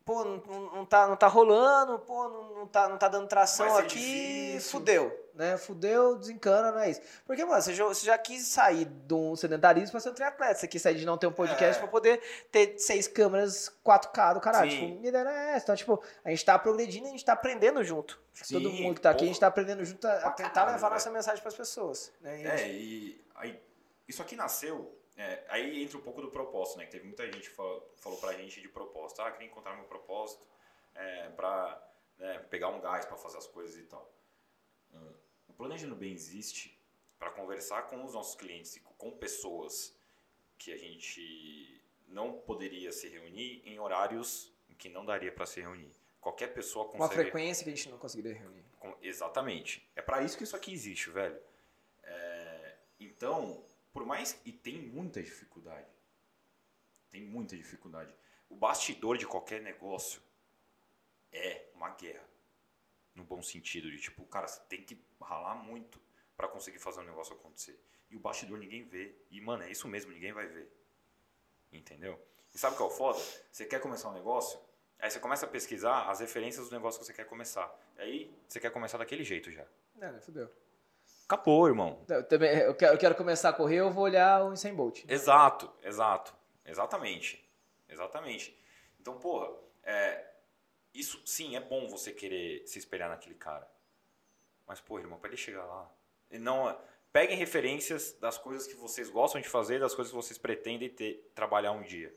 [0.04, 0.36] pô, não,
[0.74, 4.70] não, tá, não tá rolando, pô, não, não, tá, não tá dando tração aqui, difícil.
[4.70, 5.56] fudeu, né?
[5.56, 7.00] Fudeu, desencana, não é isso.
[7.26, 10.54] Porque, mano, você já, você já quis sair de um sedentarismo pra ser um triatleta,
[10.56, 11.78] você quis sair de não ter um podcast É.
[11.80, 14.70] pra poder ter seis câmeras 4K do caralho.
[14.70, 14.76] Sim.
[14.78, 15.64] Tipo, minha ideia era essa.
[15.64, 18.20] Então, tipo, a gente tá progredindo, a gente tá aprendendo junto.
[18.34, 20.72] Sim, Todo mundo que tá aqui, a gente tá aprendendo junto a, a tentar caralho,
[20.74, 20.94] levar velho.
[20.94, 22.12] nossa mensagem pras pessoas.
[22.20, 22.42] Né?
[22.42, 23.62] E a gente- É, e aí,
[24.08, 24.98] isso aqui nasceu.
[25.16, 26.86] É, aí entra um pouco do propósito, né?
[26.86, 29.20] Que teve muita gente que falou, falou pra gente de propósito.
[29.20, 30.46] Ah, queria encontrar meu propósito
[30.94, 34.10] é, pra né, pegar um gás pra fazer as coisas e tal.
[34.94, 35.12] Ah,
[35.48, 36.78] O Planejando Bem existe
[37.18, 39.96] para conversar com os nossos clientes e com pessoas
[40.58, 45.60] que a gente não poderia se reunir em horários em que não daria para se
[45.60, 45.92] reunir.
[46.20, 48.64] Qualquer pessoa Com uma consegue frequência que a gente não conseguiria reunir.
[49.00, 49.88] Exatamente.
[49.96, 51.38] É pra isso que isso aqui existe, velho.
[52.02, 54.40] É, então, por mais.
[54.44, 55.88] E tem muita dificuldade.
[57.10, 58.14] Tem muita dificuldade.
[58.48, 60.22] O bastidor de qualquer negócio
[61.32, 62.26] é uma guerra.
[63.14, 66.00] No bom sentido, de tipo, cara, você tem que ralar muito
[66.36, 67.78] pra conseguir fazer um negócio acontecer.
[68.10, 69.14] E o bastidor ninguém vê.
[69.30, 70.70] E, mano, é isso mesmo, ninguém vai ver.
[71.70, 72.20] Entendeu?
[72.54, 73.18] E sabe o que é o foda?
[73.50, 74.58] Você quer começar um negócio,
[74.98, 77.74] aí você começa a pesquisar as referências do negócio que você quer começar.
[77.96, 79.66] Aí você quer começar daquele jeito já.
[79.94, 80.50] Não, não, fudeu.
[81.32, 81.98] Acabou, irmão.
[82.10, 85.02] Eu, também, eu, quero, eu quero começar a correr, eu vou olhar o Usain Bolt.
[85.08, 86.34] Exato, exato.
[86.62, 87.42] Exatamente.
[87.88, 88.54] Exatamente.
[89.00, 89.50] Então, porra,
[89.82, 90.26] é,
[90.92, 93.66] isso sim é bom você querer se espelhar naquele cara.
[94.66, 95.90] Mas, porra, irmão, pra ele chegar lá.
[96.30, 96.78] e Não,
[97.10, 101.32] peguem referências das coisas que vocês gostam de fazer, das coisas que vocês pretendem ter,
[101.34, 102.14] trabalhar um dia.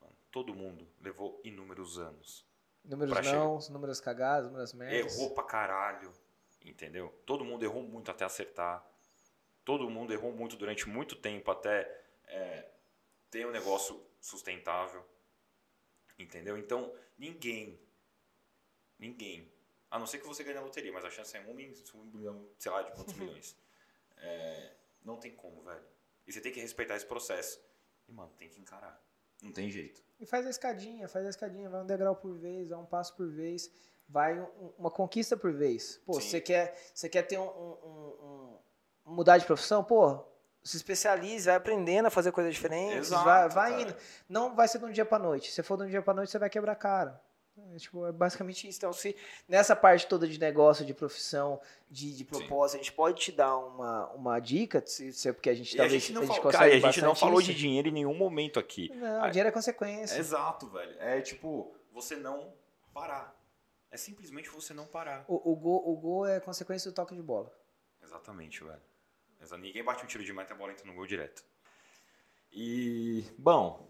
[0.00, 2.44] Mano, todo mundo levou inúmeros anos.
[2.84, 5.16] Números Pra não, números cagados, números merdas.
[5.16, 6.12] Errou pra caralho.
[6.64, 7.08] Entendeu?
[7.26, 8.86] Todo mundo errou muito até acertar.
[9.64, 12.70] Todo mundo errou muito durante muito tempo até é,
[13.30, 15.04] ter um negócio sustentável.
[16.18, 16.56] Entendeu?
[16.56, 17.80] Então, ninguém,
[18.98, 19.52] ninguém,
[19.90, 22.48] a não ser que você ganhe na loteria, mas a chance é um, um milhão,
[22.58, 23.56] sei lá, de quantos milhões.
[24.16, 25.84] É, não tem como, velho.
[26.26, 27.60] E você tem que respeitar esse processo.
[28.08, 29.02] E, mano, tem que encarar.
[29.42, 30.02] Não tem jeito.
[30.20, 33.16] E faz a escadinha, faz a escadinha, vai um degrau por vez, vai um passo
[33.16, 33.70] por vez.
[34.12, 36.00] Vai um- uma conquista por vez.
[36.04, 36.20] Pô, Sim.
[36.28, 38.56] você quer, você quer ter um, um-
[39.06, 39.82] um- mudar de profissão?
[39.82, 40.18] Pô,
[40.62, 43.96] se especialize, vai aprendendo a fazer coisas diferentes, Exato, vai, vai indo.
[44.28, 45.50] Não vai ser de um dia pra noite.
[45.50, 47.20] Se for de um dia pra noite, você vai quebrar a cara.
[47.74, 48.78] É, tipo, é basicamente isso.
[48.78, 49.14] Então, se
[49.46, 53.56] nessa parte toda de negócio, de profissão, de, de propósito, a gente pode te dar
[53.58, 56.24] uma, uma dica, se, se é porque a gente E a talvez gente não, a
[56.26, 57.52] gente consegue cara, a gente não falou isso.
[57.52, 58.90] de dinheiro em nenhum momento aqui.
[58.94, 60.16] Não, Ah, dinheiro é consequência.
[60.18, 60.96] Exato, velho.
[60.98, 62.54] É tipo, você não
[62.94, 63.36] parar.
[63.92, 65.22] É simplesmente você não parar.
[65.28, 67.54] O, o, gol, o gol é consequência do toque de bola.
[68.02, 68.80] Exatamente, velho.
[69.38, 69.60] Exato.
[69.60, 71.44] Ninguém bate um tiro de meta e a bola entra no gol direto.
[72.50, 73.86] E, bom,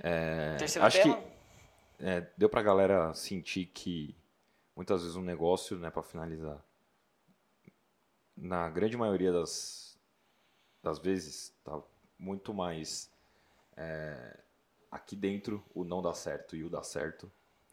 [0.00, 1.22] é, Terceiro acho tema?
[1.22, 4.16] que é, deu pra galera sentir que
[4.74, 6.60] muitas vezes um negócio, né, pra finalizar,
[8.36, 9.96] na grande maioria das,
[10.82, 11.80] das vezes, tá
[12.18, 13.08] muito mais
[13.76, 14.40] é,
[14.90, 17.30] aqui dentro o não dá certo e o dá certo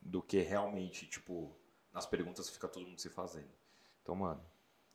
[0.07, 1.55] do que realmente, tipo,
[1.93, 3.49] nas perguntas fica todo mundo se fazendo.
[4.01, 4.41] Então, mano,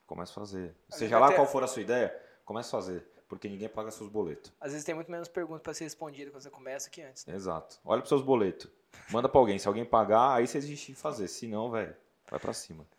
[0.07, 0.75] comece a fazer.
[0.89, 3.07] Seja lá ter- qual for a sua ideia, comece a fazer.
[3.29, 4.53] Porque ninguém paga seus boletos.
[4.61, 7.25] Às vezes tem muito menos perguntas pra ser respondida quando você começa que antes.
[7.25, 7.35] né?
[7.35, 7.79] Exato.
[7.85, 8.71] Olha pros seus boletos.
[9.11, 9.59] Manda pra alguém.
[9.59, 11.29] Se alguém pagar, aí você existe fazer.
[11.29, 11.97] Se não, velho,
[12.31, 12.87] vai pra cima.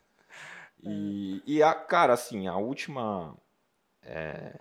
[0.85, 3.37] E, e a, cara, assim, a última.
[4.01, 4.53] É,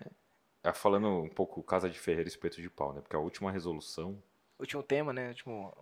[0.62, 3.00] é falando um pouco Casa de Ferreira e Espeto de Pau, né?
[3.00, 4.22] Porque a última resolução
[4.56, 5.30] Último tema, né?
[5.30, 5.74] Último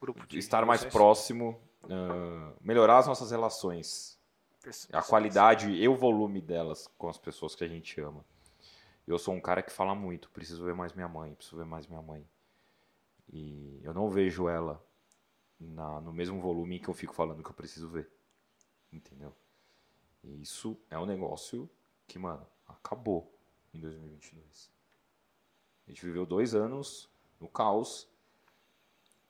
[0.00, 4.18] grupo de estar mais próximo, ah, melhorar as nossas relações,
[4.62, 8.24] Pessoas- a qualidade e o volume delas com as pessoas que a gente ama.
[9.06, 11.86] Eu sou um cara que fala muito, preciso ver mais minha mãe, preciso ver mais
[11.86, 12.26] minha mãe.
[13.32, 14.82] E eu não vejo ela
[15.58, 18.10] na- no mesmo volume que eu fico falando que eu preciso ver.
[18.92, 19.34] Entendeu?
[20.22, 21.68] E isso é um negócio
[22.06, 23.32] que, mano, acabou
[23.72, 24.70] em 2022.
[25.86, 27.08] A gente viveu dois anos
[27.40, 28.08] no caos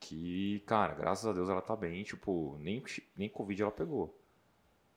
[0.00, 2.82] que, cara, graças a Deus ela tá bem, tipo, nem,
[3.14, 4.18] nem Covid ela pegou.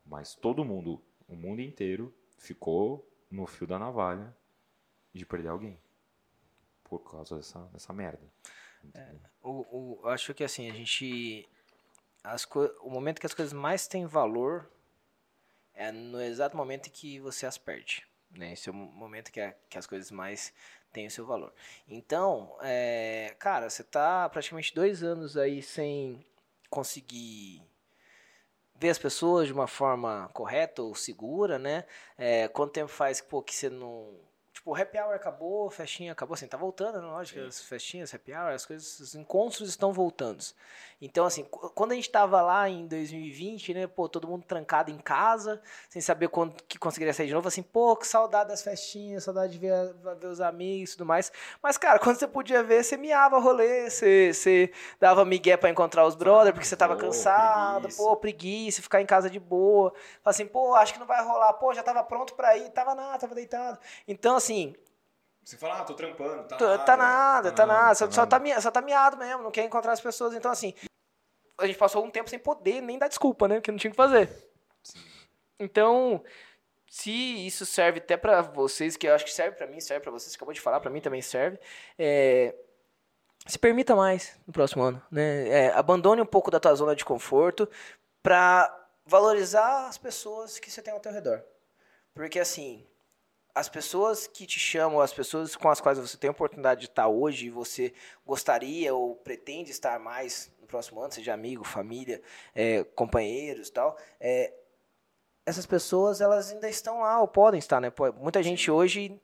[0.04, 4.34] Mas todo mundo, o mundo inteiro, ficou no fio da navalha
[5.12, 5.78] de perder alguém.
[6.82, 8.22] Por causa dessa, dessa merda.
[8.82, 9.20] Entendeu?
[9.42, 11.48] O, o, eu acho que assim, a gente.
[12.22, 12.44] As
[12.80, 14.70] o momento que as coisas mais têm valor
[15.74, 18.06] é no exato momento em que você as perde.
[18.30, 18.52] Né?
[18.52, 20.52] Esse é o momento que, a- que as coisas mais
[20.94, 21.52] têm o seu valor.
[21.88, 26.24] Então, é, cara, você tá praticamente dois anos aí sem
[26.70, 27.60] conseguir
[28.76, 31.84] ver as pessoas de uma forma correta ou segura, né?
[32.16, 34.14] É, quanto tempo faz pô, que você não.
[34.64, 37.06] Tipo, happy hour acabou, festinha acabou, assim, tá voltando, né?
[37.06, 37.46] lógico, Sim.
[37.46, 40.42] as festinhas, happy hour, as coisas, os encontros estão voltando.
[41.02, 44.90] Então, assim, qu- quando a gente tava lá em 2020, né, pô, todo mundo trancado
[44.90, 48.62] em casa, sem saber quando que conseguiria sair de novo, assim, pô, que saudade das
[48.62, 51.30] festinhas, saudade de ver, ver os amigos e tudo mais.
[51.62, 56.06] Mas, cara, quando você podia ver, você miava rolê, você, você dava migué pra encontrar
[56.06, 57.98] os brothers, porque você tava Pô, cansado, preguiça.
[57.98, 59.92] pô, preguiça, ficar em casa de boa.
[60.22, 62.94] Fala assim, pô, acho que não vai rolar, pô, já tava pronto pra ir, tava
[62.94, 63.78] nada, tava deitado.
[64.08, 64.53] Então, assim,
[65.44, 66.84] Você fala, ah, tô trampando, tá Tô- nada.
[66.84, 67.94] Tá nada, tá nada.
[67.94, 68.40] Só, só, nada.
[68.40, 70.34] tá, só tá miado mesmo, não quer encontrar as pessoas.
[70.34, 70.72] Então, assim,
[71.58, 73.60] a gente passou um tempo sem poder nem dar desculpa, né?
[73.60, 74.30] Que não tinha o que fazer.
[75.58, 76.24] Então,
[76.88, 77.10] se
[77.46, 80.34] isso serve até pra vocês, que eu acho que serve pra mim, serve pra vocês,
[80.34, 81.58] acabou de falar, pra mim também serve.
[81.98, 82.54] é,
[83.46, 85.48] se permita mais no próximo ano, né?
[85.48, 87.68] É, abandone um pouco da tua zona de conforto
[88.22, 91.44] pra valorizar as pessoas que você tem ao teu redor.
[92.14, 92.86] Porque, assim,
[93.54, 96.86] as pessoas que te chamam, as pessoas com as quais você tem a oportunidade de
[96.86, 97.94] estar hoje e você
[98.26, 102.20] gostaria ou pretende estar mais no próximo ano, seja amigo, família,
[102.54, 104.52] é, companheiros e tal, é,
[105.46, 107.92] essas pessoas elas ainda estão lá ou podem estar, né?
[108.16, 109.20] Muita gente hoje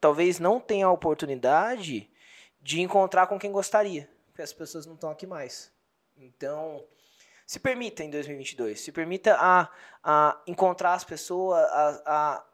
[0.00, 2.08] talvez não tenha a oportunidade
[2.60, 5.72] de encontrar com quem gostaria, porque as pessoas não estão aqui mais.
[6.16, 6.84] Então,
[7.46, 9.68] se permita em 2022, se permita a,
[10.04, 12.44] a encontrar as pessoas, a, a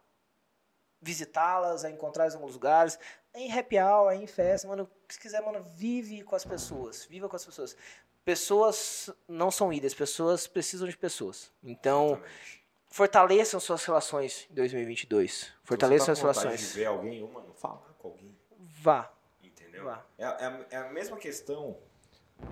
[1.00, 2.98] visitá-las, a encontrá-las em alguns lugares,
[3.34, 7.36] em happy hour, em festa, mano, se quiser, mano, vive com as pessoas, viva com
[7.36, 7.76] as pessoas.
[8.24, 11.50] Pessoas não são ilhas, pessoas precisam de pessoas.
[11.62, 12.64] Então, Exatamente.
[12.88, 15.52] fortaleçam suas relações em 2022.
[15.64, 16.72] Fortaleçam Se suas você tá vontade relações.
[16.72, 18.36] de ver alguém, mano, fala com alguém.
[18.58, 19.10] Vá.
[19.42, 19.84] Entendeu?
[19.84, 20.04] Vá.
[20.18, 21.76] É, é a- é a mesma questão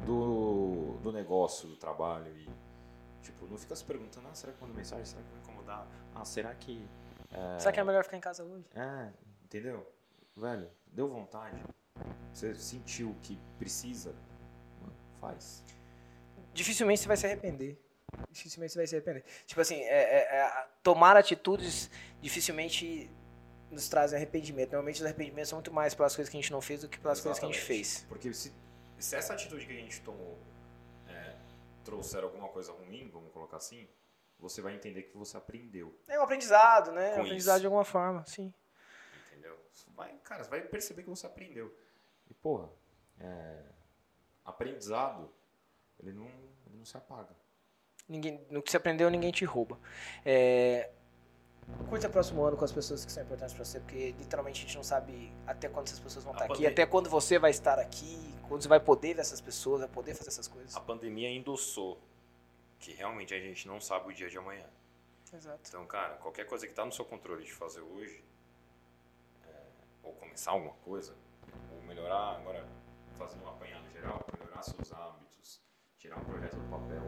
[0.07, 2.49] do, do negócio, do trabalho e
[3.23, 5.05] tipo, não fica se perguntando, ah, será que manda mensagem?
[5.05, 5.87] Será que vai incomodar?
[6.15, 6.89] Ah, será que.
[7.33, 8.65] É, Será que é melhor ficar em casa hoje?
[8.75, 9.11] é,
[9.45, 9.87] entendeu?
[10.37, 11.63] Velho, deu vontade.
[12.33, 14.15] Você sentiu que precisa,
[15.21, 15.65] faz.
[16.53, 17.79] dificilmente você vai se arrepender.
[18.31, 19.25] Dificilmente você vai se arrepender.
[19.47, 23.11] Tipo assim, é, é- é- tomar atitudes dificilmente
[23.71, 24.69] nos trazem arrependimento.
[24.73, 26.99] Normalmente os arrependimentos são muito mais pelas coisas que a gente não fez do que
[26.99, 27.85] pelas coisas que a gente Exatamente.
[27.85, 28.07] fez.
[28.09, 28.53] Porque se,
[28.99, 30.39] se essa atitude que a gente tomou
[31.09, 31.35] é,
[31.85, 33.89] trouxer alguma coisa ruim, vamos colocar assim,
[34.39, 35.99] você vai entender que você aprendeu.
[36.09, 37.13] É um aprendizado, né?
[37.15, 37.61] Com um aprendizado isso.
[37.61, 38.53] de alguma forma, sim.
[39.31, 39.59] Entendeu?
[39.95, 41.75] Vai, cara, você vai perceber que você aprendeu.
[42.29, 42.69] E, porra,
[43.19, 43.63] é,
[44.45, 45.31] aprendizado,
[45.99, 46.27] ele não,
[46.67, 47.35] ele não se apaga.
[48.09, 49.79] Ninguém, no que você aprendeu, ninguém te rouba.
[50.25, 50.91] É,
[51.89, 54.67] curta o próximo ano com as pessoas que são importantes pra você, porque literalmente a
[54.67, 57.39] gente não sabe até quando essas pessoas vão A estar aqui, pandemia- até quando você
[57.39, 58.17] vai estar aqui,
[58.49, 60.77] quando você vai poder ver essas pessoas, vai poder fazer essas coisas.
[60.77, 62.01] A pandemia endossou
[62.79, 64.67] que realmente a gente não sabe o dia de amanhã.
[65.33, 65.61] Exato.
[65.69, 68.23] Então, cara, qualquer coisa que está no seu controle de fazer hoje,
[69.45, 69.63] é,
[70.03, 71.15] ou começar alguma coisa,
[71.75, 72.67] ou melhorar, agora
[73.19, 75.61] fazendo um apanhado geral, melhorar seus hábitos,
[75.99, 77.03] tirar um projeto do papel,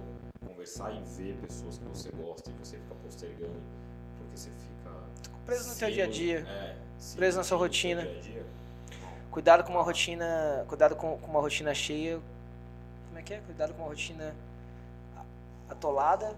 [0.46, 3.60] Conversar e ver pessoas que você gosta e você fica postergando,
[4.16, 4.90] porque você fica...
[5.46, 6.38] Preso no teu se dia a dia.
[6.48, 6.76] É,
[7.14, 8.02] Preso na sua rotina.
[8.02, 8.46] seu dia dia.
[9.30, 10.64] Cuidado com uma rotina.
[10.66, 12.20] Cuidado com, com uma rotina cheia.
[13.06, 13.40] Como é que é?
[13.40, 14.34] Cuidado com uma rotina
[15.68, 16.36] atolada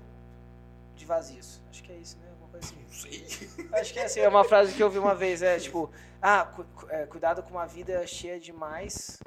[0.95, 1.61] de vazios.
[1.71, 2.29] Acho que é isso, né?
[2.31, 2.83] Alguma coisa assim.
[2.83, 3.69] não sei.
[3.73, 6.45] Acho que é assim, é uma frase que eu ouvi uma vez, é tipo, ah,
[6.45, 9.19] cu- é, cuidado com uma vida cheia demais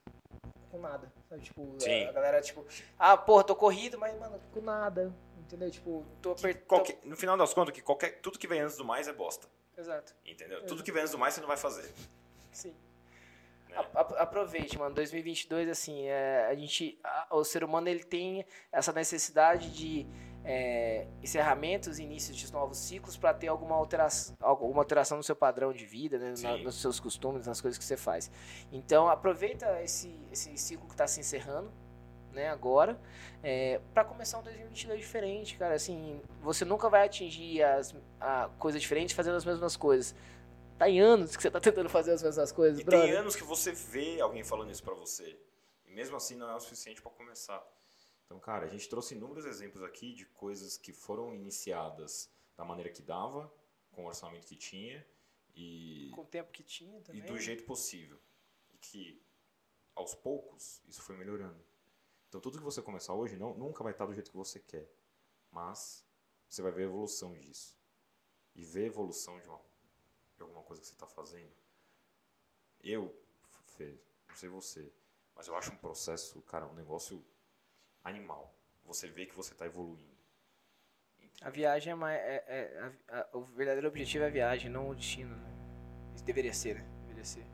[0.70, 1.12] com nada.
[1.30, 2.06] Sabe, tipo, Sim.
[2.06, 2.66] a galera, tipo,
[2.97, 5.14] ah, porra, tô corrido, mas, mano, com nada.
[5.39, 5.70] Entendeu?
[5.70, 6.95] Tipo, tô apertando.
[7.04, 9.47] No final das contas, que qualquer, tudo que vem antes do mais é bosta.
[9.78, 10.16] Exato.
[10.26, 10.66] Entendeu?
[10.66, 11.91] Tudo que vem antes do mais você não vai fazer.
[12.51, 12.74] Sim.
[14.17, 14.93] Aproveite, mano.
[14.95, 20.05] 2022, assim, é, a gente, a- o ser humano ele tem essa necessidade de
[20.45, 25.38] é, encerramentos, e inícios de novos ciclos para ter alguma alteração, alguma alteração no seu
[25.38, 28.30] padrão de vida, né, na- nos seus costumes, nas coisas que você faz.
[28.69, 31.71] Então, aproveita esse, esse ciclo que está se encerrando,
[32.34, 32.99] né, agora,
[33.41, 35.76] é, para começar um 2022 diferente, cara.
[35.76, 40.13] Assim, você nunca vai atingir as a, coisas diferentes fazendo as mesmas coisas.
[40.78, 43.07] Tá em anos que você tá tentando fazer as mesmas coisas, E brother.
[43.09, 45.39] tem anos que você vê alguém falando isso pra você.
[45.86, 47.65] E mesmo assim não é o suficiente pra começar.
[48.26, 52.89] Então, cara, a gente trouxe inúmeros exemplos aqui de coisas que foram iniciadas da maneira
[52.89, 53.51] que dava,
[53.91, 55.05] com o orçamento que tinha
[55.55, 57.21] e, Com o tempo que tinha e também.
[57.26, 58.19] do jeito possível.
[58.74, 59.21] E que,
[59.95, 61.63] aos poucos, isso foi melhorando.
[62.28, 64.89] Então, tudo que você começar hoje não, nunca vai estar do jeito que você quer.
[65.51, 66.03] Mas
[66.49, 67.78] você vai ver a evolução disso.
[68.55, 69.61] E ver a evolução de, uma,
[70.36, 71.51] de alguma coisa que você está fazendo.
[72.81, 73.13] Eu,
[73.77, 73.97] Fê,
[74.29, 74.93] não sei você,
[75.36, 77.23] mas eu acho um processo, cara, um negócio
[78.03, 78.53] animal.
[78.86, 80.13] Você vê que você está evoluindo.
[81.41, 82.19] A viagem é mais.
[82.19, 85.36] é- é- a- a- o verdadeiro objetivo é a viagem, não o destino.
[85.36, 85.51] Né?
[86.15, 86.88] Isso deveria ser, né?
[87.01, 87.45] Deveria ser.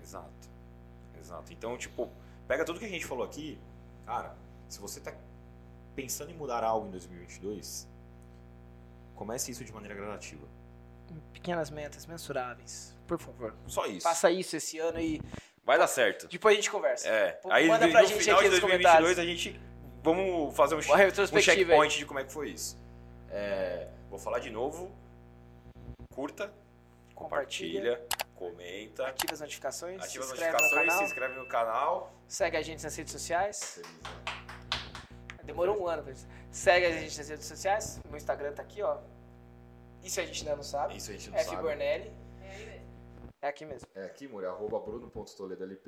[0.00, 0.50] Exato.
[1.18, 1.52] Exato.
[1.52, 2.10] Então, tipo,
[2.48, 3.58] pega tudo que a gente falou aqui.
[4.04, 4.36] Cara,
[4.68, 5.16] se você está
[5.94, 7.88] pensando em mudar algo em 2022,
[9.14, 10.46] comece isso de maneira gradativa.
[11.32, 12.96] Pequenas metas mensuráveis.
[13.06, 13.54] Por favor.
[13.66, 14.02] Só isso.
[14.02, 15.20] Faça isso esse ano e
[15.64, 16.26] Vai dar certo.
[16.28, 17.08] depois a gente conversa.
[17.08, 17.32] É.
[17.32, 19.18] Pô, Aí manda no pra gente final aqui de nos 2022 comentários.
[19.18, 19.60] a gente
[20.02, 21.58] vamos fazer um, um retrospectiva aí.
[21.66, 22.76] checkpoint de como é que foi isso.
[23.30, 24.90] É, Vou falar de novo.
[26.12, 26.52] Curta,
[27.14, 27.96] Compartilha.
[27.96, 30.02] compartilha, comenta, Ativa as notificações.
[30.02, 31.02] ativa as notificações, no se canal.
[31.04, 32.12] inscreve no canal.
[32.28, 33.80] Segue a gente nas redes sociais.
[35.44, 36.26] Demorou um ano pra isso.
[36.50, 38.00] Segue a gente nas redes sociais.
[38.08, 38.98] Meu Instagram tá aqui, ó.
[40.02, 40.96] Isso a gente ainda não sabe.
[40.96, 41.62] Isso a gente não F sabe.
[41.62, 42.12] Bornelli.
[42.40, 42.86] É aí mesmo.
[43.40, 43.88] É aqui mesmo.
[43.94, 45.86] É aqui, Muri, arroba bruno.toledolp.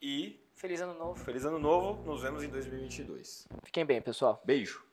[0.00, 1.24] E Feliz ano novo.
[1.24, 3.46] feliz ano novo, nos vemos em 2022.
[3.46, 3.48] 2022.
[3.64, 4.40] Fiquem bem, pessoal.
[4.44, 4.84] Beijo.